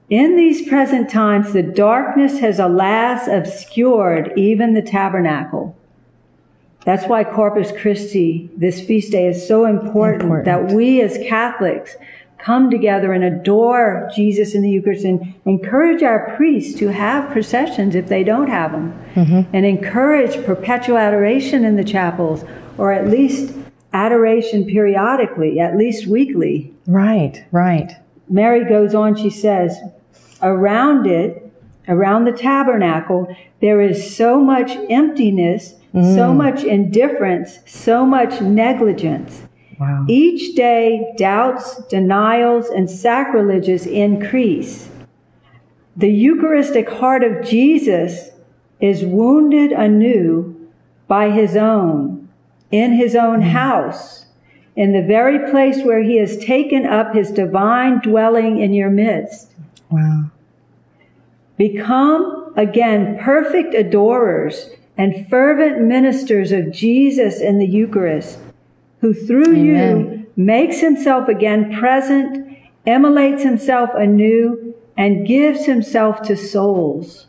In 0.09 0.37
these 0.37 0.67
present 0.67 1.11
times, 1.11 1.53
the 1.53 1.63
darkness 1.63 2.39
has 2.39 2.59
alas 2.59 3.29
obscured 3.29 4.33
even 4.37 4.73
the 4.75 4.83
tabernacle. 4.83 5.77
That's 6.85 7.07
why 7.07 7.25
Corpus 7.25 7.71
Christi, 7.71 8.51
this 8.57 8.85
feast 8.85 9.13
day, 9.13 9.29
is 9.29 9.47
so 9.47 9.67
important, 9.67 10.25
Important. 10.25 10.45
that 10.47 10.75
we 10.75 11.01
as 11.01 11.17
Catholics 11.19 11.95
come 12.43 12.71
together 12.71 13.13
and 13.13 13.23
adore 13.23 14.11
Jesus 14.15 14.55
in 14.55 14.63
the 14.63 14.71
Eucharist 14.71 15.05
and 15.05 15.35
encourage 15.47 16.03
our 16.03 16.35
priests 16.37 16.77
to 16.81 16.89
have 16.89 17.31
processions 17.31 17.95
if 17.95 18.09
they 18.09 18.25
don't 18.25 18.49
have 18.49 18.73
them, 18.73 19.01
mm-hmm. 19.15 19.55
and 19.55 19.65
encourage 19.65 20.45
perpetual 20.45 20.99
adoration 20.99 21.65
in 21.65 21.77
the 21.77 21.85
chapels, 21.85 22.45
or 22.79 22.93
at 22.93 23.09
least 23.09 23.55
adoration 23.93 24.65
periodically, 24.65 25.61
at 25.61 25.77
least 25.77 26.07
weekly. 26.07 26.75
Right, 26.87 27.45
right. 27.53 27.93
Mary 28.29 28.69
goes 28.69 28.95
on, 28.95 29.15
she 29.15 29.31
says, 29.31 29.79
around 30.43 31.07
it, 31.07 31.53
around 31.87 32.25
the 32.25 32.33
tabernacle, 32.33 33.35
there 33.61 33.81
is 33.81 34.17
so 34.17 34.41
much 34.41 34.71
emptiness, 34.91 35.75
so 35.93 36.33
mm. 36.33 36.37
much 36.37 36.65
indifference, 36.65 37.61
so 37.67 38.07
much 38.07 38.41
negligence. 38.41 39.43
Wow. 39.83 40.05
Each 40.07 40.55
day, 40.55 41.13
doubts, 41.19 41.83
denials, 41.87 42.69
and 42.69 42.89
sacrileges 42.89 43.85
increase. 43.85 44.89
The 45.97 46.09
Eucharistic 46.09 46.89
heart 46.89 47.25
of 47.25 47.45
Jesus 47.45 48.31
is 48.79 49.05
wounded 49.05 49.73
anew 49.73 50.71
by 51.09 51.31
his 51.31 51.57
own, 51.57 52.29
in 52.71 52.93
his 52.93 53.17
own 53.17 53.41
mm. 53.41 53.51
house, 53.51 54.27
in 54.77 54.93
the 54.93 55.03
very 55.03 55.51
place 55.51 55.83
where 55.83 56.05
he 56.05 56.17
has 56.19 56.39
taken 56.39 56.87
up 56.87 57.13
his 57.13 57.33
divine 57.33 57.99
dwelling 57.99 58.61
in 58.61 58.73
your 58.75 58.89
midst. 58.89 59.51
Wow. 59.91 60.31
Become 61.57 62.53
again 62.57 63.19
perfect 63.19 63.75
adorers 63.75 64.71
and 64.97 65.29
fervent 65.29 65.81
ministers 65.81 66.53
of 66.53 66.71
Jesus 66.71 67.41
in 67.41 67.59
the 67.59 67.67
Eucharist, 67.67 68.39
who 69.03 69.13
through 69.13 69.55
you 69.55 70.27
makes 70.37 70.81
himself 70.81 71.29
again 71.29 71.77
present, 71.77 72.57
immolates 72.87 73.43
himself 73.43 73.91
anew, 73.95 74.75
and 74.97 75.27
gives 75.27 75.67
himself 75.67 76.23
to 76.23 76.37
souls. 76.37 77.27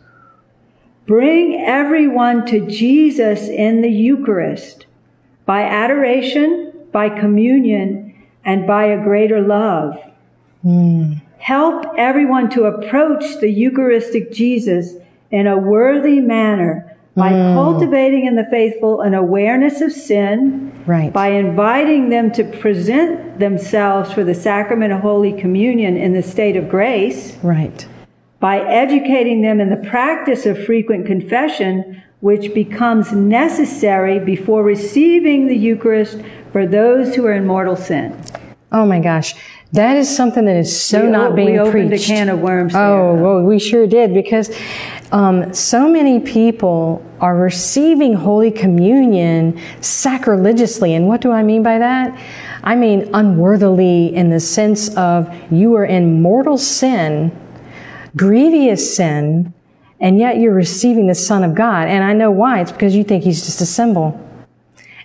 Bring 1.06 1.56
everyone 1.56 2.46
to 2.46 2.66
Jesus 2.66 3.50
in 3.50 3.82
the 3.82 3.90
Eucharist 3.90 4.86
by 5.46 5.64
adoration, 5.64 6.72
by 6.92 7.10
communion, 7.10 8.14
and 8.46 8.68
by 8.68 8.86
a 8.86 9.04
greater 9.04 9.42
love. 9.42 10.00
Hmm. 10.62 11.14
Help 11.40 11.86
everyone 11.98 12.50
to 12.52 12.66
approach 12.66 13.40
the 13.42 13.50
Eucharistic 13.50 14.32
Jesus 14.32 14.94
in 15.32 15.48
a 15.48 15.58
worthy 15.58 16.22
manner 16.22 16.93
by 17.16 17.32
mm. 17.32 17.54
cultivating 17.54 18.26
in 18.26 18.36
the 18.36 18.46
faithful 18.46 19.02
an 19.02 19.14
awareness 19.14 19.82
of 19.82 19.92
sin, 19.92 20.72
Right. 20.86 21.14
by 21.14 21.30
inviting 21.30 22.10
them 22.10 22.32
to 22.32 22.44
present 22.44 23.40
themselves 23.40 24.12
for 24.12 24.24
the 24.24 24.34
sacrament 24.34 24.92
of 24.92 25.02
Holy 25.02 25.32
Communion 25.32 25.96
in 25.96 26.14
the 26.14 26.24
state 26.24 26.56
of 26.56 26.68
grace, 26.70 27.38
Right. 27.44 27.86
by 28.40 28.60
educating 28.60 29.42
them 29.42 29.62
in 29.62 29.70
the 29.70 29.78
practice 29.90 30.46
of 30.46 30.58
frequent 30.66 31.06
confession, 31.06 32.02
which 32.22 32.54
becomes 32.54 33.12
necessary 33.12 34.18
before 34.20 34.64
receiving 34.64 35.48
the 35.48 35.56
Eucharist 35.58 36.20
for 36.52 36.66
those 36.66 37.16
who 37.16 37.26
are 37.26 37.34
in 37.34 37.46
mortal 37.46 37.76
sin. 37.76 38.14
Oh 38.72 38.86
my 38.86 39.00
gosh. 39.00 39.36
That 39.74 39.98
is 39.98 40.14
something 40.16 40.46
that 40.46 40.56
is 40.56 40.80
so 40.80 41.06
We 41.06 41.10
not 41.12 41.36
being 41.36 41.54
we 41.54 41.60
opened 41.60 41.94
a 41.94 41.98
can 41.98 42.30
of 42.30 42.40
worms 42.40 42.74
Oh, 42.76 43.14
there. 43.16 43.24
well, 43.24 43.42
we 43.44 43.58
sure 43.58 43.88
did 43.88 44.14
because 44.14 44.56
um, 45.14 45.54
so 45.54 45.88
many 45.88 46.20
people 46.20 47.06
are 47.22 47.38
receiving 47.38 48.16
Holy 48.16 48.50
Communion 48.50 49.62
sacrilegiously. 49.80 50.96
And 50.96 51.08
what 51.08 51.22
do 51.22 51.32
I 51.32 51.44
mean 51.44 51.62
by 51.62 51.78
that? 51.78 52.20
I 52.64 52.74
mean 52.76 53.12
unworthily 53.14 54.14
in 54.16 54.32
the 54.32 54.40
sense 54.40 54.94
of 54.98 55.32
you 55.52 55.76
are 55.76 55.86
in 55.86 56.24
mortal 56.24 56.58
sin, 56.58 57.32
grievous 58.18 58.96
sin, 58.96 59.54
and 60.00 60.18
yet 60.18 60.40
you're 60.40 60.54
receiving 60.54 61.06
the 61.06 61.16
Son 61.16 61.44
of 61.44 61.54
God. 61.54 61.88
And 61.88 62.04
I 62.04 62.14
know 62.14 62.32
why. 62.32 62.62
It's 62.62 62.72
because 62.72 62.96
you 62.96 63.04
think 63.04 63.24
he's 63.24 63.46
just 63.46 63.62
a 63.62 63.68
symbol 63.68 64.20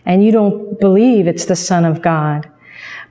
and 0.07 0.25
you 0.25 0.33
don't 0.33 0.81
believe 0.81 1.27
it's 1.27 1.45
the 1.45 1.55
Son 1.55 1.85
of 1.85 2.01
God. 2.01 2.51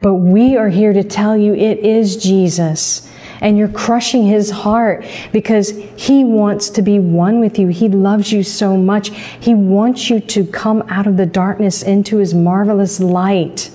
But 0.01 0.15
we 0.15 0.57
are 0.57 0.69
here 0.69 0.93
to 0.93 1.03
tell 1.03 1.37
you 1.37 1.53
it 1.53 1.77
is 1.77 2.17
Jesus. 2.17 3.07
And 3.41 3.58
you're 3.58 3.67
crushing 3.67 4.25
his 4.25 4.50
heart 4.50 5.06
because 5.32 5.70
he 5.96 6.24
wants 6.24 6.70
to 6.72 6.82
be 6.82 7.00
one 7.00 7.39
with 7.39 7.60
you. 7.60 7.67
He 7.67 7.89
loves 7.89 8.32
you 8.32 8.44
so 8.44 8.77
much. 8.77 9.10
He 9.10 9.53
wants 9.53 10.10
you 10.10 10.20
to 10.20 10.46
come 10.46 10.84
out 10.89 11.08
of 11.08 11.17
the 11.17 11.25
darkness 11.25 11.84
into 11.84 12.17
his 12.17 12.34
marvelous 12.34 13.00
light. 13.00 13.72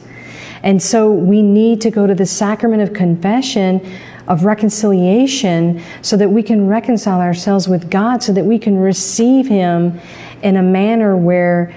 And 0.63 0.83
so 0.83 1.11
we 1.11 1.43
need 1.43 1.81
to 1.83 1.91
go 1.91 2.07
to 2.07 2.15
the 2.15 2.27
sacrament 2.27 2.83
of 2.83 2.93
confession 2.93 3.81
of 4.29 4.45
reconciliation 4.45 5.83
so 6.01 6.17
that 6.17 6.31
we 6.31 6.43
can 6.43 6.69
reconcile 6.69 7.21
ourselves 7.21 7.69
with 7.69 7.91
God 7.91 8.23
so 8.23 8.33
that 8.33 8.45
we 8.45 8.59
can 8.59 8.79
receive 8.79 9.49
him 9.49 10.01
in 10.43 10.57
a 10.57 10.63
manner 10.63 11.17
where 11.17 11.75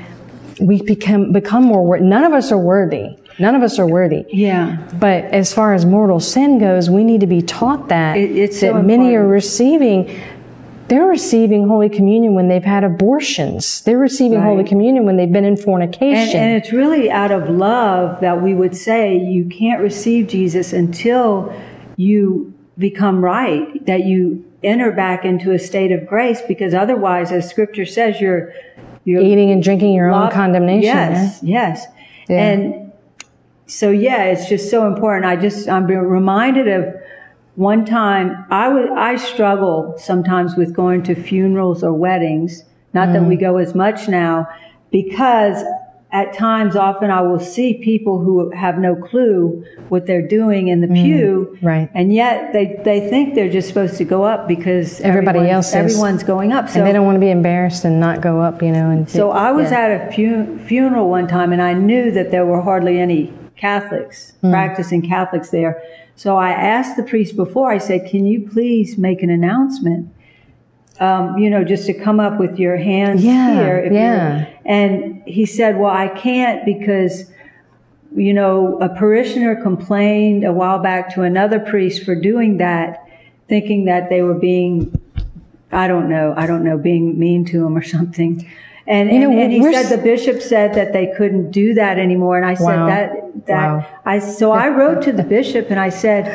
we 0.60 0.82
become 0.82 1.32
become 1.32 1.64
more 1.64 1.86
worthy. 1.86 2.06
None 2.06 2.24
of 2.24 2.34
us 2.34 2.52
are 2.52 2.58
worthy. 2.58 3.18
None 3.40 3.56
of 3.56 3.62
us 3.64 3.80
are 3.80 3.88
worthy. 3.88 4.26
Yeah. 4.32 4.78
But 5.00 5.26
as 5.26 5.54
far 5.54 5.74
as 5.74 5.86
mortal 5.86 6.20
sin 6.20 6.58
goes, 6.60 6.90
we 6.90 7.04
need 7.04 7.22
to 7.22 7.28
be 7.28 7.42
taught 7.42 7.90
that 7.90 8.18
It- 8.18 8.32
it's 8.38 8.60
that 8.62 8.72
so 8.74 8.82
many 8.82 9.16
are 9.16 9.28
receiving 9.28 10.08
they're 10.88 11.08
receiving 11.08 11.68
Holy 11.68 11.90
Communion 11.90 12.36
when 12.36 12.48
they've 12.48 12.64
had 12.64 12.84
abortions. 12.84 13.82
They're 13.82 13.98
receiving 13.98 14.40
Holy 14.40 14.64
Communion 14.64 15.04
when 15.04 15.18
they've 15.18 15.32
been 15.32 15.44
in 15.44 15.58
fornication. 15.58 16.40
and 16.40 16.56
it's 16.56 16.72
really 16.72 17.10
out 17.10 17.32
of 17.32 17.50
love 17.50 18.22
that 18.22 18.44
we 18.44 18.54
would 18.54 18.76
say 18.76 19.18
you 19.18 19.46
can't 19.46 19.82
receive 19.82 20.28
Jesus 20.28 20.74
until 20.74 21.52
you 21.98 22.54
become 22.78 23.24
right, 23.26 23.84
that 23.88 24.04
you 24.06 24.44
enter 24.64 24.92
back 24.92 25.26
into 25.26 25.52
a 25.54 25.58
state 25.58 25.92
of 25.92 26.06
grace, 26.06 26.42
because 26.48 26.76
otherwise, 26.76 27.32
as 27.32 27.50
Scripture 27.50 27.86
says, 27.86 28.22
you're 28.22 28.52
you're 29.06 29.22
Eating 29.22 29.50
and 29.52 29.64
drinking 29.64 29.94
your 29.94 30.10
own 30.12 30.30
condemnation. 30.30 30.84
Yes, 30.84 31.40
yes. 31.42 31.88
Yeah. 32.30 32.38
And 32.38 32.85
so, 33.68 33.90
yeah, 33.90 34.24
it's 34.26 34.48
just 34.48 34.70
so 34.70 34.88
important. 34.88 35.26
I 35.26 35.36
just, 35.36 35.68
I'm 35.68 35.88
being 35.88 36.00
reminded 36.00 36.68
of 36.68 36.94
one 37.56 37.86
time 37.86 38.46
I 38.52 38.68
would, 38.70 38.92
I 38.92 39.16
struggle 39.16 39.96
sometimes 39.98 40.56
with 40.56 40.74
going 40.74 41.04
to 41.04 41.16
funerals 41.16 41.84
or 41.84 41.94
weddings. 41.94 42.64
Not 42.94 43.12
that 43.14 43.24
Mm. 43.24 43.28
we 43.30 43.36
go 43.38 43.58
as 43.58 43.74
much 43.76 44.08
now 44.08 44.48
because 44.92 45.64
at 46.12 46.32
times 46.34 46.76
often 46.78 47.12
I 47.12 47.22
will 47.22 47.40
see 47.40 47.74
people 47.84 48.20
who 48.20 48.50
have 48.52 48.78
no 48.78 48.96
clue 48.96 49.66
what 49.90 50.06
they're 50.06 50.26
doing 50.26 50.70
in 50.70 50.80
the 50.80 50.88
pew. 50.88 51.58
Mm. 51.62 51.64
right. 51.66 51.90
And 51.94 52.14
yet 52.14 52.54
they, 52.54 52.80
they 52.86 53.10
think 53.10 53.36
they're 53.36 53.50
just 53.52 53.68
supposed 53.68 53.98
to 53.98 54.06
go 54.06 54.24
up 54.24 54.48
because 54.48 55.02
Everybody 55.02 55.50
else 55.50 55.70
is. 55.70 55.76
everyone's 55.76 56.24
going 56.24 56.54
up. 56.54 56.70
So 56.70 56.80
and 56.80 56.88
they 56.88 56.94
don't 56.94 57.06
want 57.06 57.16
to 57.18 57.20
be 57.20 57.32
embarrassed 57.32 57.84
and 57.84 58.00
not 58.00 58.22
go 58.22 58.40
up, 58.40 58.62
you 58.62 58.72
know. 58.72 58.90
And 58.92 59.10
so 59.10 59.32
I 59.32 59.52
was 59.52 59.72
yeah. 59.72 59.80
at 59.80 59.92
a 60.10 60.14
fu- 60.16 60.58
funeral 60.60 61.10
one 61.10 61.28
time, 61.28 61.52
and 61.52 61.62
I 61.62 61.74
knew 61.74 62.12
that 62.12 62.32
there 62.32 62.46
were 62.46 62.62
hardly 62.62 62.98
any 63.00 63.34
Catholics, 63.56 64.34
Hmm. 64.42 64.52
practicing 64.52 65.02
Catholics 65.02 65.50
there. 65.50 65.82
So 66.16 66.38
I 66.38 66.52
asked 66.52 66.98
the 66.98 67.04
priest 67.04 67.36
before. 67.36 67.72
I 67.72 67.78
said, 67.78 68.06
"Can 68.06 68.26
you 68.26 68.42
please 68.42 68.98
make 68.98 69.22
an 69.24 69.30
announcement? 69.30 70.10
Um, 71.00 71.38
you 71.38 71.50
know, 71.50 71.64
just 71.64 71.86
to 71.88 71.94
come 71.94 72.20
up 72.22 72.40
with 72.40 72.58
your 72.58 72.78
hands 72.78 73.24
Yeah, 73.24 73.64
here." 73.64 73.78
if 73.78 73.94
yeah. 73.94 74.46
And 74.66 75.22
he 75.26 75.46
said, 75.46 75.78
"Well, 75.80 75.92
I 75.92 76.08
can't 76.08 76.66
because." 76.66 77.32
You 78.18 78.34
know, 78.34 78.78
a 78.80 78.88
parishioner 78.88 79.56
complained 79.62 80.46
a 80.46 80.54
while 80.54 80.80
back 80.80 81.14
to 81.16 81.24
another 81.24 81.60
priest 81.60 82.06
for 82.06 82.16
doing 82.16 82.60
that, 82.60 83.06
thinking 83.50 83.84
that 83.86 84.10
they 84.10 84.22
were 84.22 84.36
being 84.36 84.94
I 85.70 85.90
don't 85.90 86.08
know. 86.08 86.34
I 86.38 86.48
don't 86.48 86.64
know, 86.64 86.78
being 86.78 87.20
mean 87.20 87.44
to 87.46 87.66
him 87.66 87.76
or 87.76 87.82
something. 87.82 88.46
And, 88.88 89.10
You 89.12 89.20
know, 89.20 89.32
and, 89.32 89.40
and 89.42 89.52
he 89.54 89.74
said 89.74 89.90
the 89.98 90.02
bishop 90.02 90.42
said 90.42 90.74
that 90.76 90.94
they 90.94 91.14
couldn't 91.18 91.52
do 91.52 91.74
that 91.74 91.98
anymore. 91.98 92.38
And 92.38 92.46
I 92.46 92.54
said 92.54 92.66
Wow. 92.80 92.86
that, 92.88 93.12
that, 93.48 93.68
Wow. 93.72 93.86
I, 94.06 94.20
so 94.20 94.52
I 94.52 94.70
wrote 94.70 95.02
to 95.04 95.12
the 95.12 95.24
bishop 95.24 95.72
and 95.72 95.80
I 95.80 95.90
said, 95.90 96.28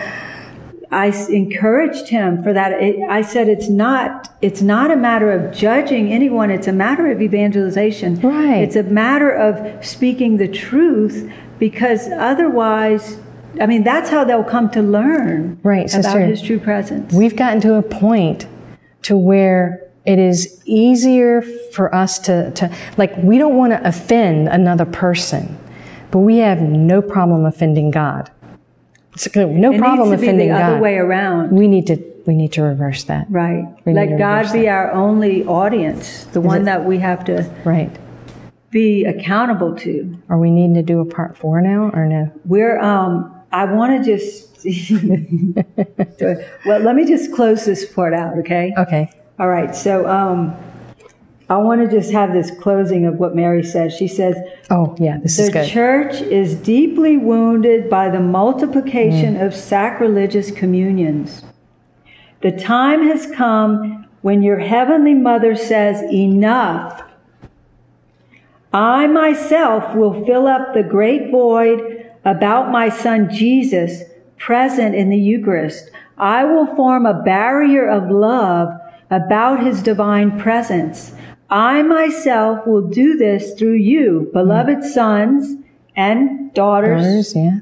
I 0.93 1.07
encouraged 1.31 2.09
him 2.09 2.43
for 2.43 2.53
that. 2.53 2.73
It, 2.83 2.97
I 3.09 3.23
said, 3.23 3.49
it's 3.49 3.69
not, 3.69 4.35
it's 4.43 4.61
not 4.63 4.91
a 4.91 4.97
matter 4.97 5.31
of 5.31 5.55
judging 5.55 6.13
anyone. 6.13 6.51
It's 6.51 6.67
a 6.67 6.73
matter 6.73 7.09
of 7.13 7.23
evangelization. 7.23 8.21
Right. 8.21 8.57
It's 8.63 8.75
a 8.75 8.83
matter 8.83 9.31
of 9.31 9.85
speaking 9.87 10.39
the 10.39 10.49
truth 10.49 11.31
because 11.61 12.09
otherwise, 12.11 13.21
I 13.61 13.67
mean, 13.67 13.85
that's 13.85 14.11
how 14.11 14.25
they'll 14.25 14.43
come 14.43 14.71
to 14.71 14.83
learn 14.83 15.61
Right, 15.63 15.83
about 15.93 16.05
sister. 16.05 16.21
his 16.27 16.43
true 16.43 16.59
presence. 16.59 17.13
We've 17.15 17.37
gotten 17.37 17.61
to 17.61 17.75
a 17.75 17.83
point 17.83 18.47
to 19.03 19.17
where 19.17 19.81
it 20.07 20.19
is 20.19 20.63
easier 20.65 21.43
for 21.73 21.95
us 21.95 22.19
to, 22.21 22.51
to 22.53 22.75
like, 22.97 23.15
we 23.19 23.39
don't 23.39 23.57
want 23.57 23.73
to 23.73 23.87
offend 23.87 24.49
another 24.49 24.87
person, 24.87 25.59
but 26.11 26.21
we 26.21 26.39
have 26.39 26.61
no 26.61 27.03
problem 27.03 27.45
offending 27.45 27.91
God. 27.91 28.31
It's 29.13 29.35
no 29.37 29.73
it 29.73 29.79
problem 29.79 30.11
needs 30.11 30.21
to 30.21 30.23
be 30.23 30.27
offending 30.29 30.49
the 30.49 30.55
God. 30.55 30.73
other 30.73 30.81
way 30.81 30.97
around. 30.97 31.51
We 31.53 31.69
need 31.69 31.87
to, 31.89 32.03
we 32.27 32.35
need 32.35 32.53
to 32.53 32.63
reverse 32.63 33.05
that. 33.05 33.27
Right. 33.29 33.65
We 33.85 33.93
Let 33.93 34.19
God 34.19 34.53
be 34.53 34.61
that. 34.63 34.69
our 34.69 34.93
only 34.93 35.45
audience, 35.45 36.25
the 36.27 36.41
one 36.41 36.63
it- 36.63 36.65
that 36.65 36.85
we 36.85 36.99
have 36.99 37.25
to 37.27 37.49
Right. 37.65 37.91
be 38.71 39.05
accountable 39.05 39.75
to. 39.77 40.17
Are 40.29 40.39
we 40.39 40.51
needing 40.51 40.75
to 40.75 40.83
do 40.83 41.01
a 41.01 41.05
part 41.05 41.37
four 41.37 41.61
now 41.61 41.91
or 41.93 42.07
no? 42.07 42.31
We're, 42.47 42.79
um, 42.81 43.35
I 43.53 43.65
want 43.65 44.05
to 44.05 44.17
just, 44.17 44.49
well, 46.67 46.81
let 46.81 46.95
me 46.97 47.05
just 47.05 47.33
close 47.33 47.65
this 47.65 47.85
part 47.93 48.15
out, 48.15 48.39
okay? 48.39 48.73
Okay. 48.79 49.11
All 49.41 49.49
right. 49.49 49.75
So, 49.75 50.07
um, 50.07 50.55
I 51.49 51.57
want 51.57 51.81
to 51.81 51.91
just 51.91 52.13
have 52.13 52.33
this 52.33 52.53
closing 52.61 53.07
of 53.07 53.15
what 53.15 53.35
Mary 53.35 53.65
says. 53.65 53.97
She 53.97 54.07
says, 54.07 54.37
Oh, 54.71 54.95
yeah, 55.01 55.19
this 55.19 55.39
is 55.39 55.49
good. 55.49 55.65
The 55.65 55.69
church 55.69 56.21
is 56.21 56.55
deeply 56.55 57.17
wounded 57.17 57.89
by 57.89 58.11
the 58.11 58.21
multiplication 58.21 59.35
Mm. 59.35 59.47
of 59.47 59.55
sacrilegious 59.55 60.53
communions. 60.53 61.43
The 62.43 62.53
time 62.53 63.03
has 63.09 63.27
come 63.35 64.07
when 64.21 64.43
your 64.43 64.59
heavenly 64.59 65.15
mother 65.15 65.57
says, 65.57 66.03
Enough. 66.13 67.03
I 68.75 69.07
myself 69.07 69.97
will 69.97 70.25
fill 70.27 70.47
up 70.47 70.75
the 70.75 70.85
great 70.85 71.31
void 71.33 72.07
about 72.27 72.71
my 72.71 72.91
son 72.91 73.29
Jesus 73.31 74.03
present 74.39 74.95
in 74.95 75.09
the 75.09 75.19
Eucharist. 75.19 75.91
I 76.19 76.45
will 76.45 76.67
form 76.77 77.07
a 77.07 77.23
barrier 77.23 77.89
of 77.89 78.11
love 78.11 78.69
about 79.11 79.63
his 79.65 79.83
divine 79.83 80.39
presence. 80.39 81.13
I 81.49 81.83
myself 81.83 82.67
will 82.67 82.89
do 82.89 83.17
this 83.17 83.55
through 83.59 83.75
you, 83.75 84.31
beloved 84.33 84.85
sons 84.85 85.57
and 85.97 86.53
daughters, 86.55 87.03
Daughters, 87.03 87.35
yeah. 87.37 87.59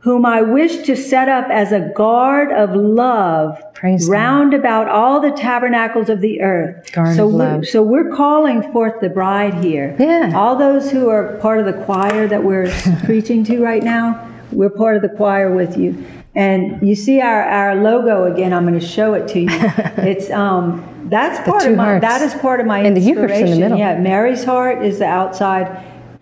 whom 0.00 0.26
I 0.26 0.42
wish 0.42 0.84
to 0.86 0.94
set 0.94 1.30
up 1.30 1.48
as 1.48 1.72
a 1.72 1.90
guard 1.96 2.52
of 2.52 2.74
love 2.76 3.58
Praise 3.72 4.06
round 4.08 4.52
about 4.52 4.88
all 4.88 5.20
the 5.20 5.30
tabernacles 5.30 6.10
of 6.10 6.20
the 6.20 6.42
earth. 6.42 6.92
Guard 6.92 7.16
so, 7.16 7.26
of 7.26 7.32
we- 7.32 7.38
love. 7.38 7.66
so 7.66 7.82
we're 7.82 8.14
calling 8.14 8.60
forth 8.72 9.00
the 9.00 9.08
bride 9.08 9.54
here. 9.64 9.96
Yeah. 9.98 10.32
All 10.34 10.56
those 10.56 10.90
who 10.90 11.08
are 11.08 11.36
part 11.38 11.60
of 11.60 11.64
the 11.66 11.84
choir 11.84 12.26
that 12.28 12.44
we're 12.44 12.70
preaching 13.04 13.42
to 13.44 13.62
right 13.62 13.82
now, 13.82 14.30
we're 14.52 14.68
part 14.70 14.96
of 14.96 15.02
the 15.02 15.08
choir 15.08 15.50
with 15.54 15.78
you. 15.78 16.04
And 16.36 16.86
you 16.86 16.94
see 16.96 17.20
our, 17.20 17.42
our 17.44 17.76
logo 17.76 18.24
again. 18.32 18.52
I'm 18.52 18.66
going 18.66 18.78
to 18.78 18.84
show 18.86 19.14
it 19.14 19.28
to 19.28 19.40
you. 19.40 19.48
It's 20.12 20.30
um 20.30 20.90
that's 21.08 21.38
part 21.48 21.64
of 21.64 21.76
my 21.76 21.84
hearts. 21.84 22.02
that 22.02 22.22
is 22.22 22.34
part 22.34 22.60
of 22.60 22.66
my 22.66 22.78
And 22.80 22.96
the 22.96 23.00
Eucharist 23.00 23.34
in 23.34 23.46
the 23.46 23.50
inspiration. 23.52 23.60
middle. 23.60 23.78
Yeah, 23.78 23.98
Mary's 24.00 24.44
heart 24.44 24.84
is 24.84 24.98
the 24.98 25.06
outside, 25.06 25.66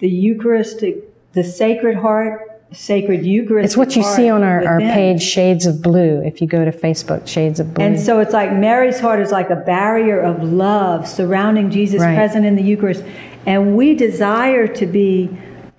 the 0.01 0.09
Eucharistic, 0.09 0.95
the 1.33 1.45
Sacred 1.45 1.97
Heart, 1.97 2.49
sacred 2.73 3.25
Eucharist. 3.25 3.65
It's 3.67 3.77
what 3.77 3.95
you 3.97 4.03
see 4.03 4.29
on 4.29 4.43
our, 4.43 4.67
our 4.67 4.81
page, 4.81 5.23
Shades 5.23 5.67
of 5.67 5.83
Blue. 5.83 6.21
If 6.25 6.41
you 6.41 6.47
go 6.49 6.65
to 6.65 6.73
Facebook, 6.73 7.27
Shades 7.29 7.61
of 7.61 7.73
Blue. 7.75 7.85
And 7.85 7.99
so 8.01 8.19
it's 8.19 8.33
like 8.33 8.53
Mary's 8.53 8.99
heart 9.01 9.21
is 9.21 9.31
like 9.31 9.51
a 9.51 9.57
barrier 9.57 10.21
of 10.21 10.43
love 10.43 11.07
surrounding 11.07 11.71
Jesus 11.71 12.01
Right. 12.01 12.15
present 12.17 12.45
in 12.45 12.57
the 12.57 12.63
Eucharist. 12.63 13.05
And 13.47 13.77
we 13.77 13.95
desire 13.95 14.67
to 14.69 14.87
be 14.87 15.31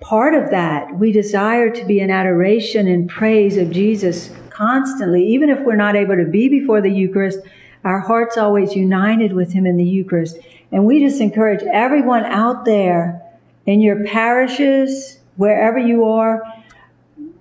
part 0.04 0.34
of 0.34 0.50
that. 0.50 0.98
We 0.98 1.12
desire 1.12 1.70
to 1.70 1.84
be 1.86 1.98
in 1.98 2.10
adoration 2.10 2.86
and 2.86 3.08
praise 3.08 3.56
of 3.56 3.70
Jesus 3.70 4.30
constantly. 4.50 5.26
Even 5.26 5.48
if 5.48 5.60
we're 5.60 5.76
not 5.76 5.96
able 5.96 6.16
to 6.16 6.26
be 6.26 6.48
before 6.48 6.82
the 6.82 6.90
Eucharist, 6.90 7.38
our 7.84 8.00
heart's 8.00 8.36
always 8.36 8.76
united 8.76 9.32
with 9.32 9.54
Him 9.54 9.66
in 9.66 9.78
the 9.78 9.84
Eucharist. 9.84 10.36
And 10.70 10.84
we 10.84 11.00
just 11.00 11.20
encourage 11.22 11.62
everyone 11.72 12.24
out 12.26 12.66
there 12.66 13.22
in 13.64 13.80
your 13.80 14.04
parishes, 14.04 15.20
wherever 15.36 15.78
you 15.78 16.04
are, 16.04 16.42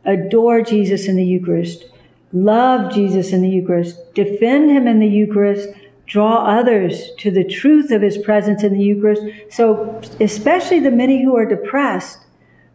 adore 0.05 0.61
Jesus 0.61 1.07
in 1.07 1.17
the 1.17 1.25
Eucharist, 1.25 1.85
love 2.31 2.93
Jesus 2.93 3.33
in 3.33 3.41
the 3.41 3.49
Eucharist, 3.49 4.13
defend 4.13 4.71
him 4.71 4.87
in 4.87 4.99
the 4.99 5.07
Eucharist, 5.07 5.69
draw 6.05 6.45
others 6.45 7.11
to 7.17 7.29
the 7.29 7.43
truth 7.43 7.91
of 7.91 8.01
his 8.01 8.17
presence 8.17 8.63
in 8.63 8.73
the 8.73 8.83
Eucharist. 8.83 9.21
So, 9.49 10.01
especially 10.19 10.79
the 10.79 10.91
many 10.91 11.23
who 11.23 11.35
are 11.35 11.45
depressed, 11.45 12.22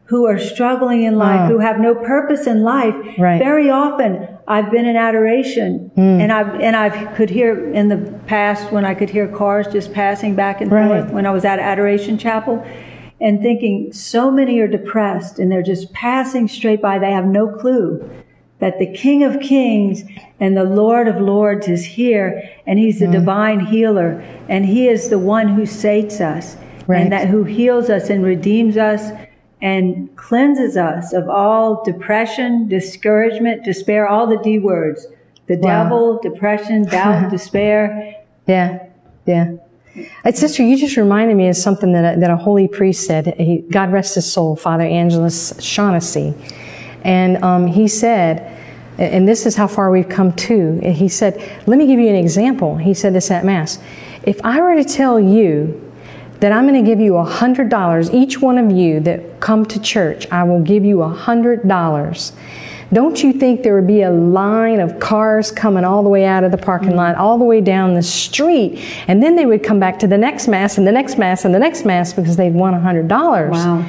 who 0.08 0.26
are 0.26 0.38
struggling 0.38 1.02
in 1.02 1.16
life, 1.18 1.40
Ah. 1.42 1.46
who 1.48 1.58
have 1.58 1.78
no 1.78 1.94
purpose 1.94 2.46
in 2.46 2.62
life, 2.62 2.94
Right. 3.18 3.38
very 3.38 3.68
often 3.68 4.26
I've 4.46 4.70
been 4.70 4.86
in 4.86 4.96
adoration 4.96 5.90
Hmm. 5.94 6.20
and 6.22 6.32
I've 6.32 6.58
and 6.60 6.74
I 6.74 6.88
could 6.88 7.28
hear 7.30 7.70
in 7.72 7.88
the 7.88 7.98
past 8.26 8.72
when 8.72 8.84
I 8.86 8.94
could 8.94 9.10
hear 9.10 9.26
cars 9.26 9.66
just 9.66 9.92
passing 9.92 10.34
back 10.34 10.60
and 10.62 10.72
Right. 10.72 10.88
forth 10.88 11.12
when 11.12 11.26
I 11.26 11.30
was 11.30 11.44
at 11.44 11.58
Adoration 11.58 12.16
Chapel 12.16 12.62
and 13.20 13.42
thinking 13.42 13.88
so 13.92 14.30
many 14.30 14.58
are 14.60 14.66
depressed 14.68 15.38
and 15.38 15.52
they're 15.52 15.62
just 15.62 15.92
passing 15.92 16.48
straight 16.48 16.80
by. 16.80 16.98
They 16.98 17.12
have 17.12 17.26
no 17.26 17.46
clue 17.46 18.00
that 18.60 18.78
the 18.78 18.86
King 18.86 19.22
of 19.22 19.38
Kings 19.40 20.04
and 20.40 20.56
the 20.56 20.64
Lord 20.64 21.06
of 21.06 21.20
Lords 21.20 21.68
is 21.68 21.84
here 21.84 22.42
and 22.66 22.78
he's 22.78 22.98
the 23.00 23.06
Hmm. 23.06 23.12
divine 23.12 23.60
healer 23.60 24.22
and 24.48 24.64
he 24.64 24.88
is 24.88 25.10
the 25.10 25.18
one 25.18 25.48
who 25.48 25.66
sates 25.66 26.18
us 26.22 26.56
Right. 26.86 27.02
and 27.02 27.12
that 27.12 27.26
who 27.26 27.44
heals 27.44 27.90
us 27.90 28.08
and 28.08 28.24
redeems 28.24 28.78
us 28.78 29.12
and 29.60 30.14
cleanses 30.16 30.76
us 30.76 31.12
of 31.12 31.28
all 31.28 31.82
depression, 31.84 32.68
discouragement, 32.68 33.64
despair, 33.64 34.06
all 34.08 34.26
the 34.26 34.38
D 34.38 34.58
words 34.58 35.06
The 35.46 35.56
Wow. 35.56 35.84
devil, 35.84 36.18
depression, 36.22 36.84
doubt, 36.84 37.30
despair. 37.36 38.14
Yeah, 38.46 38.86
yeah. 39.26 39.52
Uh, 40.24 40.30
Sister, 40.32 40.62
you 40.62 40.76
just 40.76 40.96
reminded 40.96 41.36
me 41.36 41.48
of 41.48 41.56
something 41.56 41.92
that 41.92 42.16
a, 42.16 42.20
that 42.20 42.30
a 42.30 42.36
holy 42.36 42.68
priest 42.68 43.04
said. 43.06 43.34
He, 43.38 43.58
God 43.70 43.90
rest 43.92 44.14
his 44.14 44.30
soul, 44.30 44.54
Father 44.56 44.84
Angelus 44.84 45.54
Shaughnessy. 45.60 46.34
And 47.02 47.42
um, 47.42 47.66
he 47.66 47.88
said, 47.88 48.54
and 48.98 49.26
this 49.26 49.46
is 49.46 49.56
how 49.56 49.66
far 49.66 49.90
we've 49.90 50.08
come 50.08 50.32
to, 50.34 50.78
he 50.80 51.08
said, 51.08 51.40
let 51.66 51.78
me 51.78 51.86
give 51.86 51.98
you 51.98 52.08
an 52.08 52.14
example. 52.16 52.76
He 52.76 52.94
said 52.94 53.14
this 53.14 53.30
at 53.30 53.44
Mass. 53.44 53.78
If 54.24 54.40
I 54.44 54.60
were 54.60 54.74
to 54.74 54.84
tell 54.84 55.18
you 55.18 55.87
that 56.40 56.52
I'm 56.52 56.66
going 56.66 56.82
to 56.82 56.88
give 56.88 57.00
you 57.00 57.16
a 57.16 57.24
hundred 57.24 57.68
dollars, 57.68 58.10
each 58.10 58.40
one 58.40 58.58
of 58.58 58.70
you 58.70 59.00
that 59.00 59.40
come 59.40 59.64
to 59.66 59.80
church, 59.80 60.30
I 60.30 60.44
will 60.44 60.60
give 60.60 60.84
you 60.84 61.02
a 61.02 61.08
hundred 61.08 61.66
dollars. 61.66 62.32
Don't 62.92 63.22
you 63.22 63.34
think 63.34 63.62
there 63.62 63.74
would 63.74 63.86
be 63.86 64.02
a 64.02 64.10
line 64.10 64.80
of 64.80 64.98
cars 64.98 65.50
coming 65.50 65.84
all 65.84 66.02
the 66.02 66.08
way 66.08 66.24
out 66.24 66.42
of 66.42 66.52
the 66.52 66.58
parking 66.58 66.96
lot, 66.96 67.16
all 67.16 67.36
the 67.36 67.44
way 67.44 67.60
down 67.60 67.94
the 67.94 68.02
street, 68.02 68.82
and 69.08 69.22
then 69.22 69.36
they 69.36 69.44
would 69.44 69.62
come 69.62 69.78
back 69.78 69.98
to 69.98 70.06
the 70.06 70.16
next 70.16 70.48
mass 70.48 70.78
and 70.78 70.86
the 70.86 70.92
next 70.92 71.18
mass 71.18 71.44
and 71.44 71.54
the 71.54 71.58
next 71.58 71.84
mass 71.84 72.14
because 72.14 72.36
they'd 72.36 72.54
won 72.54 72.72
a 72.72 72.80
hundred 72.80 73.08
dollars. 73.08 73.52
Wow. 73.52 73.82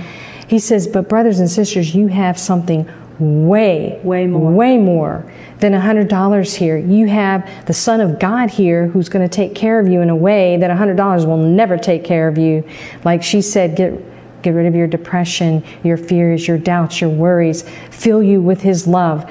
He 0.48 0.60
says, 0.60 0.88
but 0.88 1.08
brothers 1.08 1.40
and 1.40 1.50
sisters, 1.50 1.96
you 1.96 2.08
have 2.08 2.38
something 2.38 2.90
way, 3.20 4.00
Way 4.04 4.28
more. 4.28 4.52
way 4.52 4.78
more 4.78 5.32
than 5.60 5.74
a 5.74 5.82
hundred 5.82 6.08
dollars 6.08 6.56
here. 6.56 6.78
You 6.78 7.08
have 7.08 7.66
the 7.66 7.74
Son 7.74 8.00
of 8.00 8.20
God 8.20 8.50
here 8.50 8.88
who's 8.88 9.10
going 9.10 9.28
to 9.28 9.34
take 9.34 9.56
care 9.56 9.80
of 9.80 9.88
you 9.88 10.02
in 10.02 10.10
a 10.10 10.16
way 10.16 10.58
that 10.58 10.70
a 10.70 10.76
hundred 10.76 10.98
dollars 10.98 11.26
will 11.26 11.38
never 11.38 11.78
take 11.78 12.04
care 12.04 12.28
of 12.28 12.38
you. 12.38 12.64
Like 13.04 13.24
she 13.24 13.42
said, 13.42 13.76
get 13.76 13.94
get 14.42 14.52
rid 14.52 14.66
of 14.68 14.76
your 14.76 14.88
depression, 14.88 15.64
your 15.84 15.98
fears, 15.98 16.48
your 16.48 16.58
doubts, 16.58 17.02
your 17.02 17.10
worries. 17.10 17.64
Fill 17.92 18.24
you 18.24 18.42
with 18.42 18.62
His 18.62 18.88
love. 18.88 19.30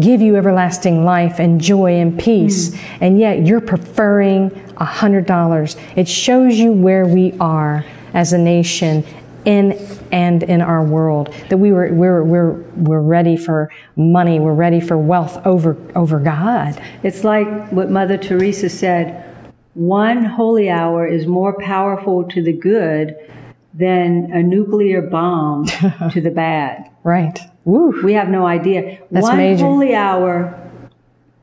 Give 0.00 0.20
you 0.20 0.36
everlasting 0.36 1.04
life 1.04 1.38
and 1.38 1.60
joy 1.60 1.94
and 1.94 2.18
peace. 2.18 2.74
Hmm. 2.74 2.80
And 3.00 3.18
yet 3.18 3.46
you're 3.46 3.60
preferring 3.60 4.50
a 4.78 4.84
hundred 4.84 5.26
dollars. 5.26 5.76
It 5.94 6.08
shows 6.08 6.58
you 6.58 6.72
where 6.72 7.06
we 7.06 7.32
are 7.38 7.84
as 8.14 8.32
a 8.32 8.38
nation 8.38 9.04
in 9.44 9.72
and 10.12 10.42
in 10.42 10.60
our 10.60 10.82
world 10.84 11.32
that 11.48 11.58
we 11.58 11.72
were 11.72 11.92
we're 11.92 12.22
we're 12.22 12.52
we're 12.76 13.00
ready 13.00 13.36
for 13.36 13.70
money 13.96 14.38
we're 14.40 14.54
ready 14.54 14.80
for 14.80 14.96
wealth 14.96 15.44
over 15.46 15.76
over 15.94 16.18
god 16.20 16.80
It's 17.02 17.24
like 17.24 17.48
what 17.72 17.90
Mother 17.90 18.16
Teresa 18.16 18.68
said 18.68 19.22
one 19.74 20.24
holy 20.24 20.70
hour 20.70 21.06
is 21.06 21.26
more 21.26 21.58
powerful 21.60 22.24
to 22.24 22.42
the 22.42 22.52
good 22.52 23.14
than 23.74 24.30
a 24.32 24.42
nuclear 24.42 25.02
bomb 25.02 25.66
to 26.12 26.20
the 26.20 26.30
bad. 26.30 26.90
right 27.04 27.38
Woo. 27.66 28.00
We 28.04 28.12
have 28.12 28.28
no 28.28 28.46
idea. 28.46 29.00
That's 29.10 29.24
one 29.24 29.36
major. 29.38 29.64
holy 29.64 29.92
hour, 29.94 30.54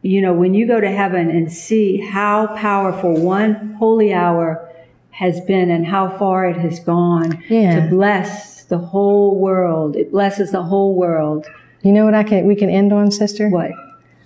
you 0.04 0.22
know, 0.22 0.34
when 0.34 0.54
you 0.54 0.66
go 0.66 0.80
to 0.80 0.90
heaven 0.90 1.30
and 1.30 1.52
see 1.52 1.98
how 2.00 2.48
powerful 2.56 3.20
one 3.22 3.74
holy 3.78 4.14
hour 4.14 4.68
has 5.14 5.40
been 5.42 5.70
and 5.70 5.86
how 5.86 6.18
far 6.18 6.46
it 6.46 6.58
has 6.58 6.80
gone 6.80 7.42
Yeah. 7.50 7.76
to 7.86 7.90
bless 7.90 8.64
the 8.66 8.78
whole 8.80 9.38
world. 9.40 9.96
It 9.96 10.12
blesses 10.12 10.52
the 10.52 10.64
whole 10.64 10.96
world. 10.96 11.46
you 11.84 11.92
know 11.92 12.06
what 12.06 12.14
i 12.16 12.24
can 12.24 12.48
we 12.48 12.56
can 12.56 12.70
end 12.70 12.94
on 12.94 13.12
sister 13.12 13.50
What? 13.50 13.72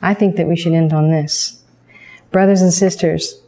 i 0.01 0.13
think 0.13 0.35
that 0.37 0.47
we 0.47 0.55
should 0.55 0.73
end 0.73 0.93
on 0.93 1.09
this 1.09 1.61
brothers 2.31 2.61
and 2.61 2.71
sisters 2.71 3.41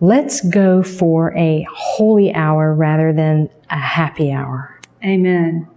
let's 0.00 0.40
go 0.40 0.82
for 0.82 1.32
a 1.36 1.64
holy 1.70 2.34
hour 2.34 2.74
rather 2.74 3.12
than 3.12 3.48
a 3.70 3.78
happy 3.78 4.32
hour 4.32 4.58
Amen. 5.04 5.68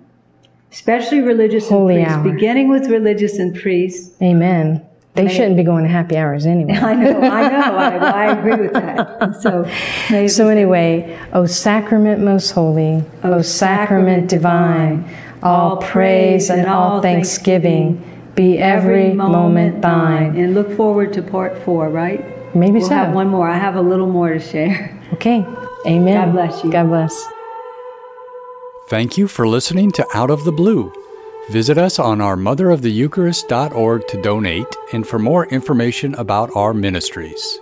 Especially 0.72 1.20
religious 1.22 1.70
Holy 1.70 1.98
and 1.98 2.06
priests, 2.06 2.18
hour. 2.18 2.34
beginning 2.34 2.68
with 2.70 2.88
religious 2.88 3.38
and 3.38 3.54
priests. 3.56 4.10
amen 4.22 4.66
they 5.14 5.28
shouldn't 5.28 5.58
be 5.58 5.64
going 5.64 5.84
to 5.84 5.90
happy 5.90 6.16
hours 6.18 6.46
anyway 6.46 6.74
I 6.76 6.94
know, 6.96 7.20
I 7.20 7.50
know, 7.50 7.78
I, 7.78 7.98
I 7.98 8.32
agree 8.32 8.56
with 8.56 8.74
that. 8.74 9.42
So, 9.42 9.64
may 10.10 10.26
it 10.26 10.30
So 10.30 10.48
anyway, 10.48 11.20
O 11.34 11.46
sacrament 11.46 12.22
most 12.22 12.52
holy, 12.52 13.04
O 13.24 13.42
sacrament 13.42 14.30
divine, 14.30 15.10
all 15.44 15.78
praise 15.78 16.50
and 16.50 16.68
all 16.68 17.02
thanksgiving 17.02 18.08
be 18.36 18.58
every 18.58 19.14
moment 19.14 19.82
thine. 19.82 20.38
And 20.38 20.54
look 20.54 20.72
forward 20.78 21.14
to 21.14 21.22
part 21.22 21.58
four, 21.64 21.90
right? 21.90 22.56
Maybe 22.56 22.80
We'll 22.80 22.88
so. 22.88 22.96
have 22.96 23.14
one 23.14 23.28
more. 23.28 23.48
I 23.50 23.58
have 23.58 23.76
a 23.76 23.82
little 23.82 24.08
more 24.08 24.30
to 24.34 24.40
share. 24.40 24.98
Okay. 25.14 25.46
Amen. 25.86 26.14
God 26.26 26.32
bless 26.32 26.64
you. 26.64 26.72
God 26.72 26.88
bless. 26.88 27.28
Thank 28.88 29.18
you 29.18 29.28
for 29.28 29.48
listening 29.48 29.92
to 29.92 30.06
Out 30.14 30.30
of 30.32 30.46
the 30.46 30.52
Blue. 30.52 30.92
Visit 31.50 31.78
us 31.78 32.00
on 32.00 32.22
our 32.22 32.38
motheroftheeucharist.org 32.38 34.08
to 34.08 34.22
donate 34.22 34.78
and 34.94 35.06
for 35.06 35.20
more 35.20 35.48
information 35.48 36.14
about 36.16 36.56
our 36.56 36.74
ministries. 36.74 37.60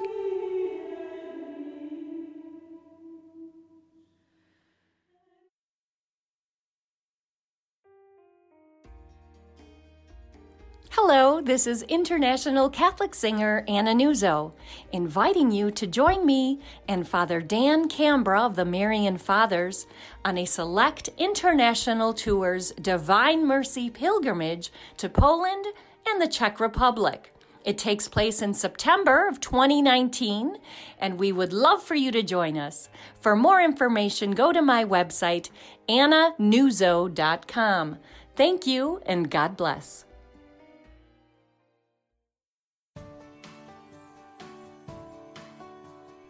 Hello, 11.12 11.41
this 11.41 11.65
is 11.65 11.82
international 11.89 12.69
Catholic 12.69 13.15
singer 13.15 13.65
Anna 13.67 13.95
Nuzzo, 13.95 14.52
inviting 14.91 15.52
you 15.52 15.72
to 15.72 15.88
join 15.88 16.24
me 16.24 16.60
and 16.88 17.08
Father 17.08 17.41
Dan 17.41 17.89
Cambra 17.89 18.45
of 18.45 18.56
the 18.56 18.63
Marian 18.63 19.17
Fathers 19.17 19.88
on 20.24 20.38
a 20.38 20.45
select 20.45 21.10
international 21.17 22.13
tour's 22.13 22.74
Divine 22.74 23.48
Mercy 23.48 23.89
pilgrimage 23.89 24.72
to 24.98 25.10
Poland 25.10 25.65
and 26.08 26.22
the 26.22 26.28
Czech 26.28 26.60
Republic. 26.60 27.34
It 27.65 27.80
takes 27.80 28.08
place 28.08 28.43
in 28.43 28.54
September 28.54 29.28
of 29.28 29.39
2019, 29.39 30.58
and 31.00 31.19
we 31.19 31.32
would 31.32 31.54
love 31.54 31.82
for 31.82 31.95
you 31.95 32.12
to 32.12 32.22
join 32.22 32.56
us. 32.56 32.88
For 33.19 33.36
more 33.36 33.60
information, 33.60 34.34
go 34.34 34.54
to 34.54 34.62
my 34.62 34.86
website, 34.86 35.50
annanuzzo.com. 35.89 37.98
Thank 38.36 38.67
you, 38.67 39.02
and 39.08 39.32
God 39.32 39.58
bless. 39.58 40.06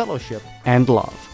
fellowship, 0.00 0.42
and 0.64 0.88
love. 0.88 1.29